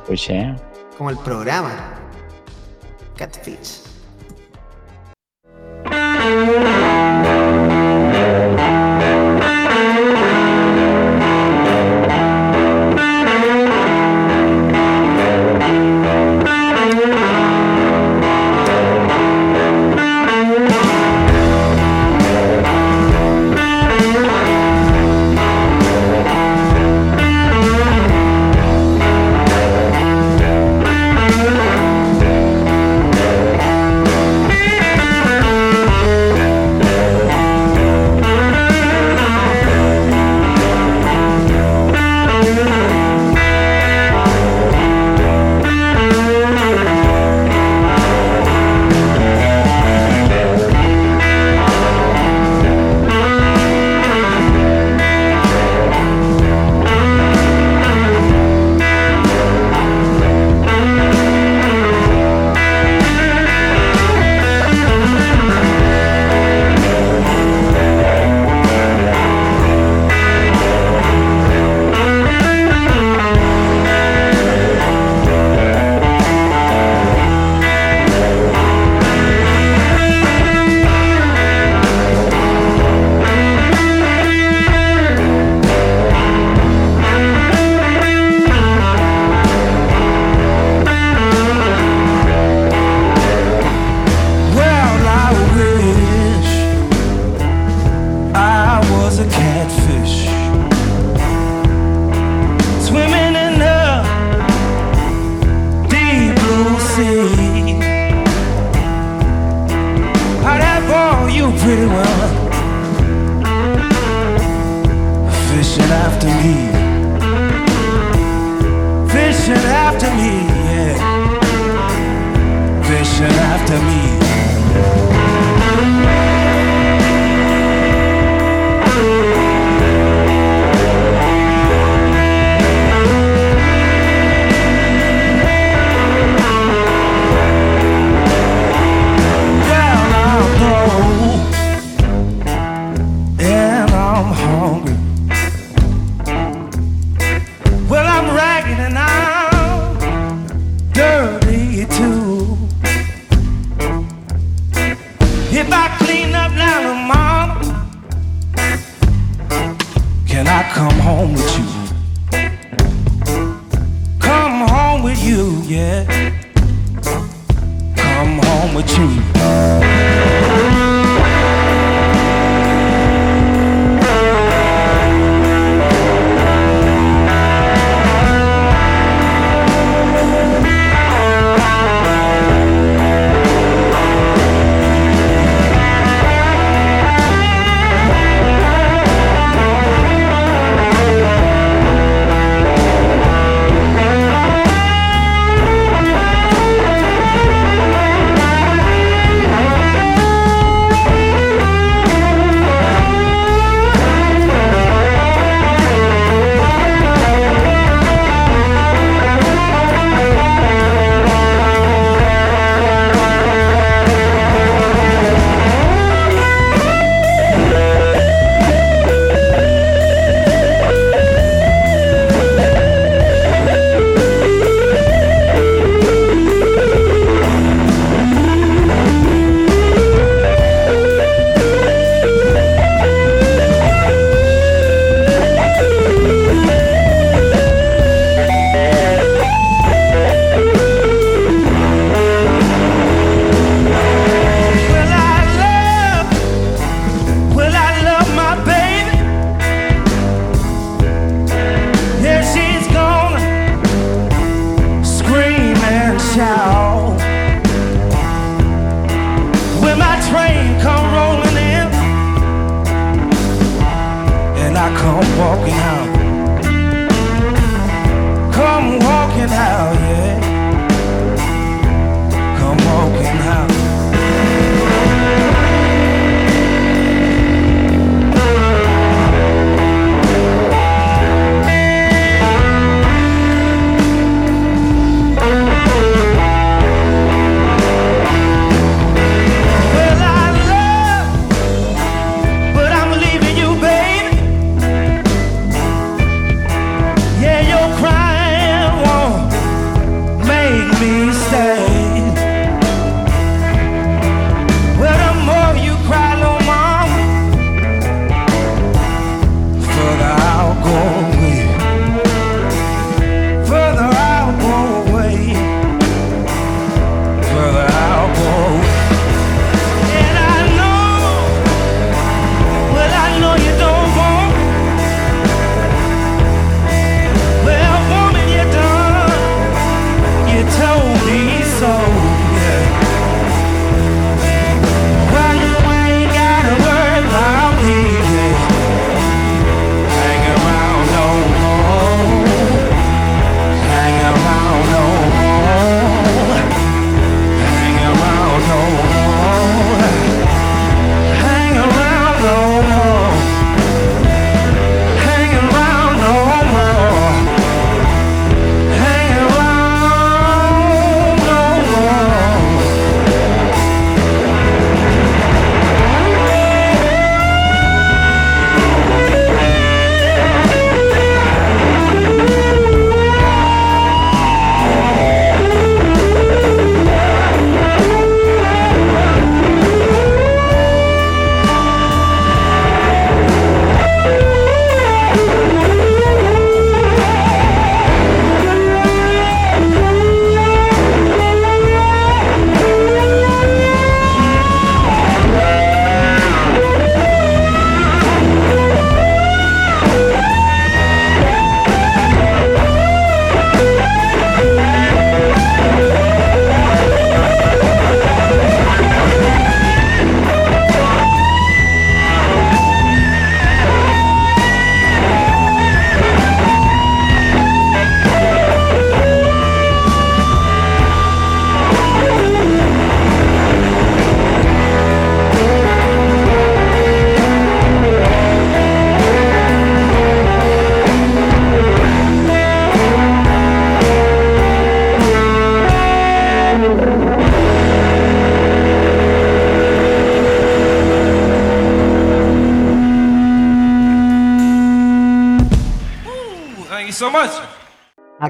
[0.10, 0.56] Oye,
[0.98, 1.94] Como el programa.
[3.18, 3.82] Catfish.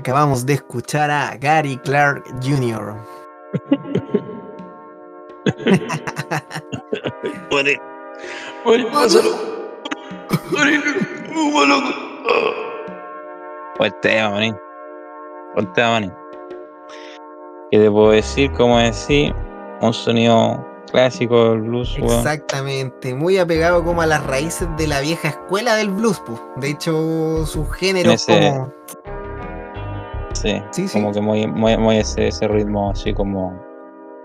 [0.08, 2.96] Acabamos de escuchar a Gary Clark Jr.
[7.52, 7.78] Manín.
[8.66, 9.32] Manín, pásalo.
[10.32, 11.94] Uh, loco.
[13.78, 14.56] Buen tema, manín.
[15.56, 16.14] Buen tema, manín.
[17.70, 18.50] ¿Qué te puedo decir?
[18.54, 19.36] Como decir,
[19.82, 21.98] un sonido clásico del blues.
[21.98, 26.22] Exactamente, muy apegado como a las raíces de la vieja escuela del blues.
[26.22, 26.40] po.
[26.56, 28.72] De hecho, sus géneros Ese- como...
[30.48, 30.94] Sí, Sí, sí.
[31.00, 33.54] como que muy, muy, muy ese, ese ritmo así como,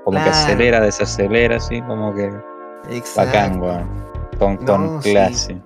[0.05, 3.59] como que acelera, desacelera, así como que bacán, Exacto.
[3.59, 4.03] weón.
[4.39, 5.11] Con, con No, sí.
[5.13, 5.57] clase.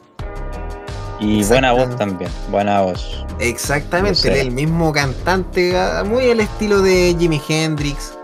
[1.19, 3.25] Y buena voz también, buena voz.
[3.39, 8.19] Exactamente, el mismo cantante, ah, muy al estilo de Jimi Hendrix.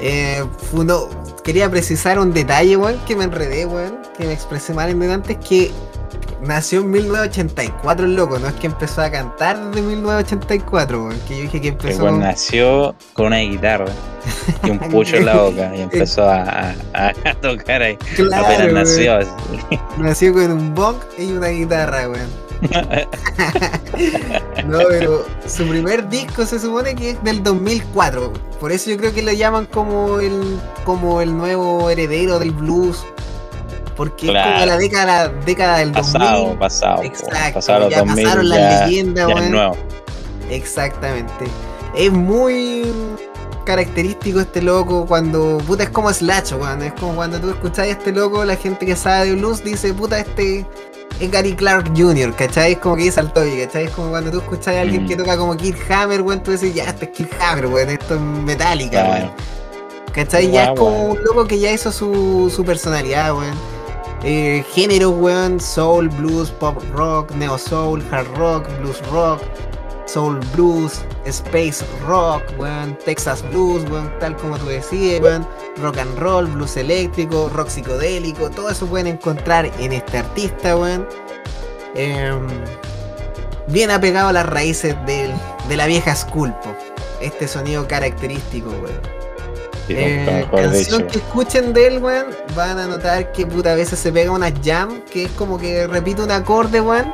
[0.00, 0.42] Eh,
[0.72, 1.08] uno-
[1.44, 5.32] quería precisar un detalle, weón, que me enredé, weón, que me expresé mal en delante,
[5.32, 5.70] es que
[6.48, 11.36] nació en 1984 el loco, no es que empezó a cantar desde 1984, weón, que
[11.36, 12.02] yo dije que El empezó...
[12.04, 13.84] weón nació con una guitarra
[14.64, 17.96] y un pucho en la boca y empezó a, a- a tocar ahí.
[18.16, 19.16] Claro, Apenas nació.
[19.18, 19.28] así.
[19.98, 22.48] nació con un bong y una guitarra, weón.
[24.66, 28.32] No, pero su primer disco se supone que es del 2004.
[28.60, 33.04] Por eso yo creo que lo llaman como el, como el nuevo heredero del blues.
[33.98, 36.58] Porque es como la década, década del pasado, 2000.
[36.58, 37.02] pasado.
[37.02, 39.52] Exacto, pasado ya 2000 pasaron las ya, leyendas, ya es weón.
[39.52, 39.76] nuevo.
[40.50, 41.44] Exactamente.
[41.94, 42.86] Es muy
[43.64, 45.58] característico este loco cuando.
[45.66, 46.82] Puta, es como Slash, weón.
[46.82, 49.92] Es como cuando tú escuchás a este loco, la gente que sabe de blues dice,
[49.92, 50.64] puta, este
[51.20, 52.72] es Gary Clark Jr., ¿cachai?
[52.72, 53.84] Es como que dice al toque, ¿cachai?
[53.86, 55.08] Es como cuando tú escuchás a alguien Mm.
[55.08, 58.14] que toca como Kid Hammer, weón, tú dices, ya, este es Kid Hammer, weón, esto
[58.14, 59.10] es Metallica, Claro.
[59.24, 59.30] weón.
[60.14, 60.50] ¿Cachai?
[60.50, 63.54] Ya Guau, es como un loco que ya hizo su, su personalidad, weón.
[64.24, 69.40] Eh, géneros, weón, soul, blues, pop rock, neo soul, hard rock, blues rock,
[70.06, 75.46] soul blues, space rock, weón, Texas blues, weón, tal como tú decías, weón,
[75.80, 81.06] rock and roll, blues eléctrico, rock psicodélico, todo eso pueden encontrar en este artista, weón.
[81.94, 82.46] Em,
[83.68, 85.32] bien apegado a las raíces del-
[85.68, 86.74] de la vieja school, po.
[87.20, 89.17] este sonido característico, weón.
[89.88, 94.12] Eh, canción que escuchen de él, weón, van a notar que puta a veces se
[94.12, 97.12] pega una jam, que es como que repite un acorde, weón.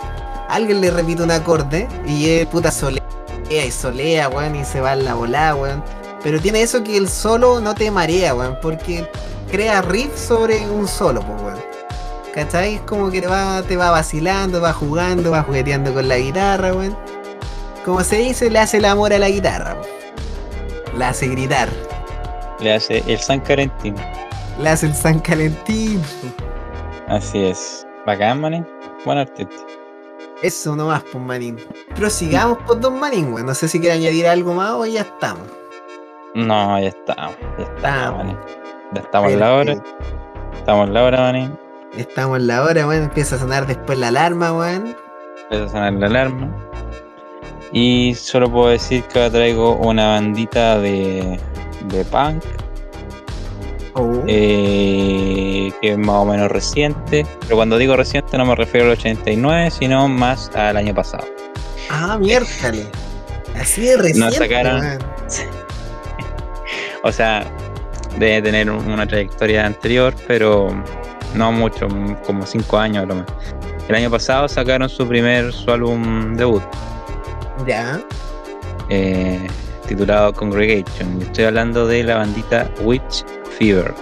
[0.49, 3.03] Alguien le repite un acorde y es puta solea
[3.51, 5.85] y solea, weón, y se va en la volada, weón.
[6.23, 9.09] Pero tiene eso que el solo no te marea, weón, porque
[9.51, 11.61] crea riff sobre un solo, pues, weón.
[12.35, 12.77] ¿Cachai?
[12.77, 16.73] Es como que te va, te va vacilando, va jugando, va jugueteando con la guitarra,
[16.73, 16.97] weón.
[17.85, 20.99] Como se dice, le hace el amor a la guitarra, weón.
[20.99, 21.69] La hace gritar.
[22.65, 23.95] Le hace el San Carentín.
[24.59, 26.01] Le hace el San Calentín.
[27.09, 27.87] Así es.
[28.07, 28.67] Bacán, manín.
[29.05, 29.55] Buen artista.
[30.43, 31.59] Eso nomás, pues manín.
[31.95, 33.45] Prosigamos por Don Manín, weón.
[33.45, 35.47] No sé si quiere añadir algo más o ya estamos.
[36.35, 37.37] No, ya estamos.
[37.59, 38.17] Ya Estamos.
[38.17, 38.39] manín.
[38.95, 39.75] Ya estamos en la hora.
[40.55, 41.59] Estamos en la hora, manín.
[41.99, 43.03] Estamos en la hora, weón.
[43.03, 44.97] Empieza a sonar después la alarma, weón.
[45.43, 46.49] Empieza a sonar la alarma.
[47.73, 51.39] Y solo puedo decir que ahora traigo una bandita de,
[51.89, 52.43] de punk.
[53.97, 54.25] Oh.
[54.27, 57.25] eh, que es más o menos reciente.
[57.43, 61.25] Pero cuando digo reciente no me refiero al 89, sino más al año pasado.
[61.91, 62.87] Ah, miércale.
[63.61, 64.99] Así de reciente, sacaron- weón.
[67.05, 67.45] O sea,
[68.19, 70.69] debe tener una trayectoria anterior, pero
[71.35, 71.87] no mucho,
[72.27, 73.27] como 5 años a lo más.
[73.89, 76.63] El año pasado sacaron su primer, su álbum debut,
[77.67, 78.01] Ya.
[78.89, 79.47] eh,
[79.87, 81.21] titulado Congregation.
[81.23, 83.25] Estoy hablando de la bandita Witch
[83.59, 83.95] Fever.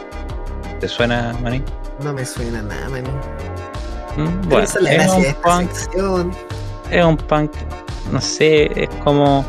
[0.80, 1.62] ¿Te suena, Maní?
[2.02, 3.12] No me suena nada, manín.
[4.16, 4.74] Mm, Bueno, es
[5.10, 6.32] un punk sección.
[6.90, 7.52] es un punk,
[8.10, 9.44] no sé, es como.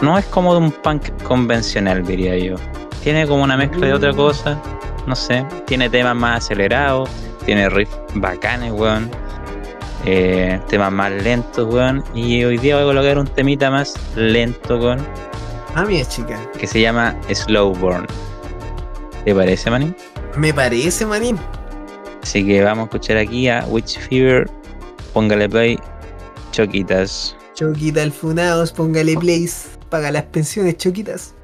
[0.00, 2.56] No es como de un punk convencional, diría yo.
[3.02, 4.16] Tiene como una mezcla de otra Mm.
[4.16, 4.60] cosa,
[5.06, 5.46] no sé.
[5.66, 7.08] Tiene temas más acelerados,
[7.44, 9.08] tiene riffs bacanes, weón.
[10.06, 12.04] Eh, temas más lentos, weón.
[12.14, 14.98] Y hoy día voy a colocar un temita más lento, weón,
[15.74, 16.38] Ah, mira, chica.
[16.58, 18.06] que se llama Slowborn.
[19.24, 19.96] ¿Te parece, manín?
[20.36, 21.38] Me parece, manín.
[22.22, 24.48] Así que vamos a escuchar aquí a Witch Fever.
[25.12, 25.78] Póngale play,
[26.52, 27.36] choquitas.
[27.54, 29.68] Choquita al Funaos, póngale plays.
[29.90, 31.34] Paga las pensiones, choquitas.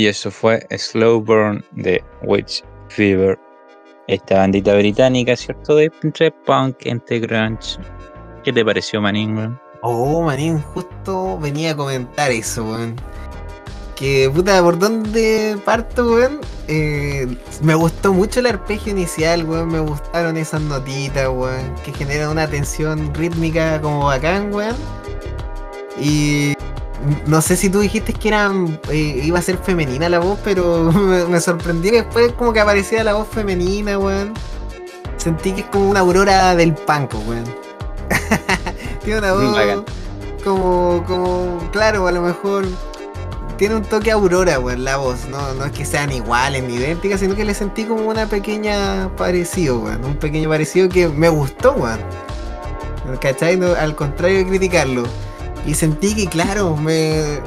[0.00, 3.38] Y eso fue Slow Burn de Witch Fever.
[4.08, 5.76] Esta bandita británica, ¿cierto?
[5.76, 7.76] De entre punk, entre grunge.
[8.42, 9.60] ¿Qué te pareció, weón?
[9.82, 12.96] Oh, manín, justo venía a comentar eso, weón.
[13.94, 16.40] Que puta, ¿por dónde parto, weón?
[16.66, 17.26] Eh,
[17.60, 19.68] me gustó mucho el arpegio inicial, weón.
[19.68, 21.74] Me gustaron esas notitas, weón.
[21.84, 24.76] Que generan una tensión rítmica como bacán, weón.
[26.00, 26.54] Y
[27.26, 30.92] no sé si tú dijiste que eran, eh, iba a ser femenina la voz, pero
[30.92, 34.34] me, me sorprendió que después como que aparecía la voz femenina, weón.
[35.16, 37.44] Sentí que es como una aurora del panco, weón.
[39.04, 39.84] Tiene una voz Bacán.
[40.44, 42.64] como, como, claro, a lo mejor
[43.56, 45.26] tiene un toque aurora, weón, la voz.
[45.28, 49.10] No, no es que sean iguales ni idénticas, sino que le sentí como una pequeña
[49.16, 50.02] parecido, weón.
[50.04, 52.00] Un pequeño parecido que me gustó, weón.
[53.20, 53.58] ¿Cachai?
[53.58, 55.04] No, al contrario de criticarlo.
[55.66, 57.40] Y sentí que, claro, me.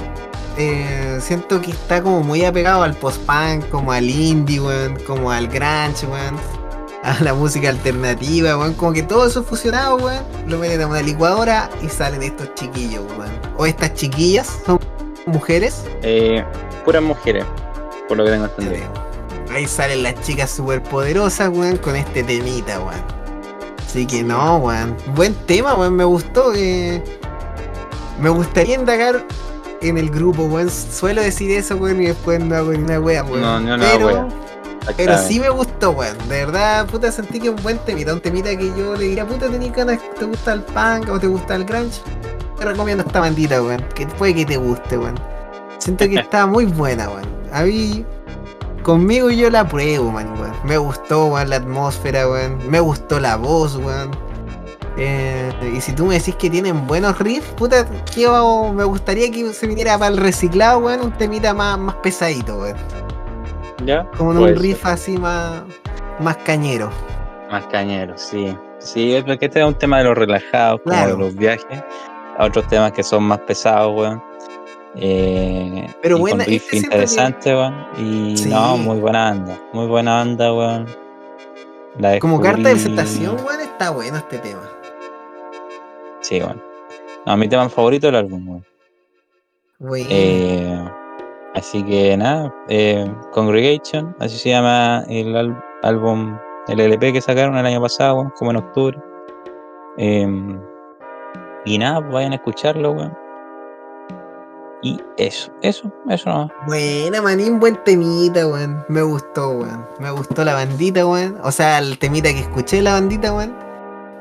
[0.58, 5.48] eh, siento que está como muy apegado al post-punk, como al indie, weón, como al
[5.48, 6.36] grunge, weón,
[7.04, 11.02] a la música alternativa, weón, como que todo eso fusionado, weón, lo meten a una
[11.02, 13.32] licuadora y salen estos chiquillos, weón.
[13.58, 14.80] O estas chiquillas, son
[15.26, 15.84] mujeres.
[16.04, 16.44] Eh,
[16.86, 17.46] puras mujeres,
[18.08, 18.86] por lo que tengo entendido.
[19.52, 23.02] Ahí salen las chicas superpoderosas, weón, con este temita, weón.
[23.86, 24.96] Así que no, weón.
[25.16, 26.54] Buen tema, weón, me gustó.
[26.56, 27.04] eh.
[28.20, 29.26] Me gustaría indagar
[29.82, 30.70] en el grupo, weón.
[30.70, 33.42] Suelo decir eso, weón, y después no hago ni una wea, weón.
[33.42, 34.28] No, ni una pero, wea.
[34.96, 36.18] pero sí me gustó, weón.
[36.30, 38.14] De verdad, puta, sentí que un buen temita.
[38.14, 41.28] Un temita que yo le diría, puta, tenés ganas, te gusta el punk o te
[41.28, 42.02] gusta el grunge.
[42.58, 43.84] Te recomiendo esta bandita, weón.
[43.96, 45.20] Que puede que te guste, weón.
[45.80, 47.28] Siento que está muy buena, weón.
[47.52, 48.06] A mí,
[48.84, 50.54] conmigo yo la pruebo, man, weón.
[50.64, 52.58] Me gustó, weón, la atmósfera, weón.
[52.70, 54.12] Me gustó la voz, weón.
[54.98, 58.28] Eh, y si tú me decís que tienen buenos riffs, puta, que
[58.74, 62.78] me gustaría que se viniera para el reciclado, weón, un temita más, más pesadito, weón.
[63.86, 64.06] ¿Ya?
[64.18, 64.60] Como un ser.
[64.60, 65.64] riff así más,
[66.20, 66.90] más cañero.
[67.52, 68.56] Más cañero, sí.
[68.80, 71.84] Sí, porque este es un tema de los relajados, como de los viajes.
[72.38, 74.24] A otros temas que son más pesados, weón.
[74.96, 77.88] Eh, Pero buena, con riff este siento que- interesante, weón.
[77.98, 78.50] Y Sí.
[78.50, 79.58] no, muy buena banda.
[79.74, 80.86] Muy buena banda, weón.
[82.22, 84.62] Como carta de presentación, weón, está bueno este tema.
[86.34, 86.60] Sí, weón.
[87.28, 88.66] No, mi tema favorito del álbum, weón.
[89.78, 90.90] Bueno, Eh,
[91.54, 96.36] así que nada, eh, Congregation, así se llama el álbum,
[96.70, 98.98] el LP que sacaron el año pasado, como en octubre.
[99.98, 100.60] Em,
[101.66, 103.16] y nada, pues vayan a escucharlo, weón.
[104.82, 106.52] Y eso, eso, eso nomás.
[106.66, 108.84] buena, manín, buen temita, weón.
[108.90, 109.86] Me gustó, weón.
[110.00, 111.38] Me gustó la bandita, weón.
[111.44, 113.63] O sea, el temita que escuché la bandita, weón.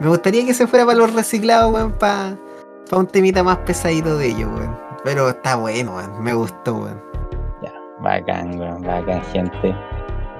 [0.02, 2.36] Me gustaría que se fuera para los reciclados, weón, para
[2.90, 4.76] un temita más pesadito de ellos, weón.
[5.04, 6.20] Pero está bueno, weón.
[6.20, 7.00] Me gustó, weón.
[7.62, 9.72] Ya, bacán, weón, bacán, gente.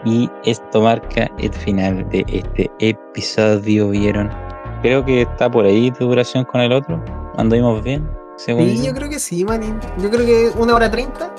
[0.04, 4.28] Y esto marca el final de este episodio, ¿vieron?
[4.82, 7.00] Creo que está por ahí de duración con el otro.
[7.36, 8.04] Anduvimos bien,
[8.34, 9.78] según Sí, yo creo que sí, manín.
[9.98, 11.32] Yo creo que una hora treinta.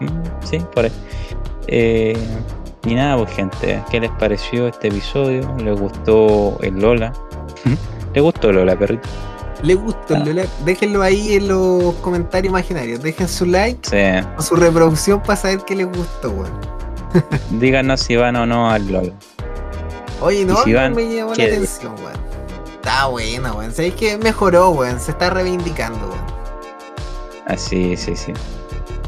[0.00, 0.92] Mm, Sí, por ahí.
[1.68, 2.18] Eh,
[2.84, 5.48] y nada, pues gente, ¿qué les pareció este episodio?
[5.58, 7.12] ¿Les gustó el Lola?
[8.14, 9.08] ¿Les gustó Lola, perrito?
[9.62, 10.18] Le gustó, Ah.
[10.24, 10.44] Lola.
[10.64, 13.02] Déjenlo ahí en los comentarios imaginarios.
[13.02, 14.26] Dejen su like Sí.
[14.38, 16.52] o su reproducción para saber que les gustó, weón.
[17.60, 19.12] Díganos si van o no al Lola.
[20.20, 21.42] Oye, no, si no van, me llamó la ¿qué?
[21.52, 22.12] atención, weón.
[22.74, 23.72] Está buena, weón.
[23.72, 25.00] Sabéis que mejoró, weón.
[25.00, 26.26] Se está reivindicando, weón.
[27.46, 28.32] Así, sí, sí.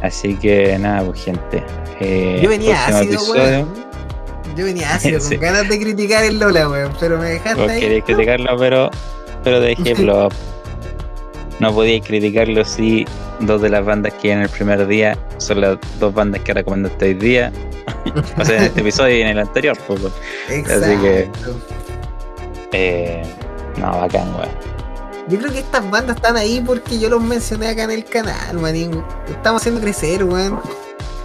[0.03, 1.65] Así que nada, pues gente.
[2.01, 3.43] eh, Yo venía ácido, episodio.
[3.43, 3.88] weón.
[4.59, 5.37] Yo venía ácido, Sí.
[5.37, 6.93] con ganas de criticar el Lola, weón.
[7.01, 7.81] Pero me dejaste Vos ahí.
[7.81, 8.91] queréis criticarlo, pero,
[9.45, 10.33] pero dejé blog.
[11.61, 13.05] No podíais criticarlo si
[13.41, 17.07] dos de las bandas que en el primer día son las dos bandas que recomendaste
[17.07, 17.51] hoy día.
[18.39, 20.01] o sea, en este episodio y en el anterior, pues.
[20.51, 20.85] Exacto.
[20.85, 21.31] así que-
[22.73, 23.23] Eh,
[23.79, 24.49] no, bacán, weón.
[25.29, 28.57] Yo creo que estas bandas están ahí porque yo los mencioné acá en el canal,
[28.59, 29.03] manín.
[29.29, 30.61] Estamos haciendo crecer, weón.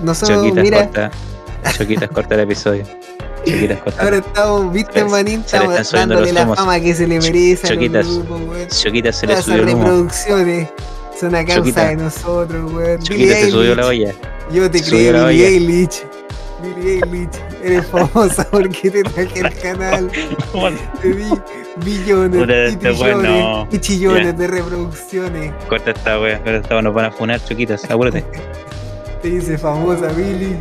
[0.01, 1.11] Nosotros, Choquitas mira, corta.
[1.77, 2.83] Choquitas corta el episodio.
[3.45, 8.07] Choquitas ahora estamos, viste, subiendo dándole la fama que se le merece a Choquitas.
[8.07, 8.67] weón.
[8.69, 9.83] Choquitas se le subió el humo.
[9.83, 10.69] reproducciones
[11.19, 12.99] son a causa de nosotros, weón.
[12.99, 14.13] Billie Choquitas se subió la olla.
[14.51, 15.47] Yo te la Billie.
[15.47, 16.03] Eilish.
[16.61, 17.29] Billie Eilish,
[17.63, 20.11] eres famosa porque te traje el canal.
[21.01, 21.25] Te di
[21.83, 25.53] billones y este weón trillones y chillones de reproducciones.
[25.67, 26.37] Corta esta wea.
[26.37, 26.81] Corta esta.
[26.81, 27.83] Nos van a funar, choquitas.
[27.89, 28.23] Apúrate.
[29.21, 30.57] Te dice famosa Billy.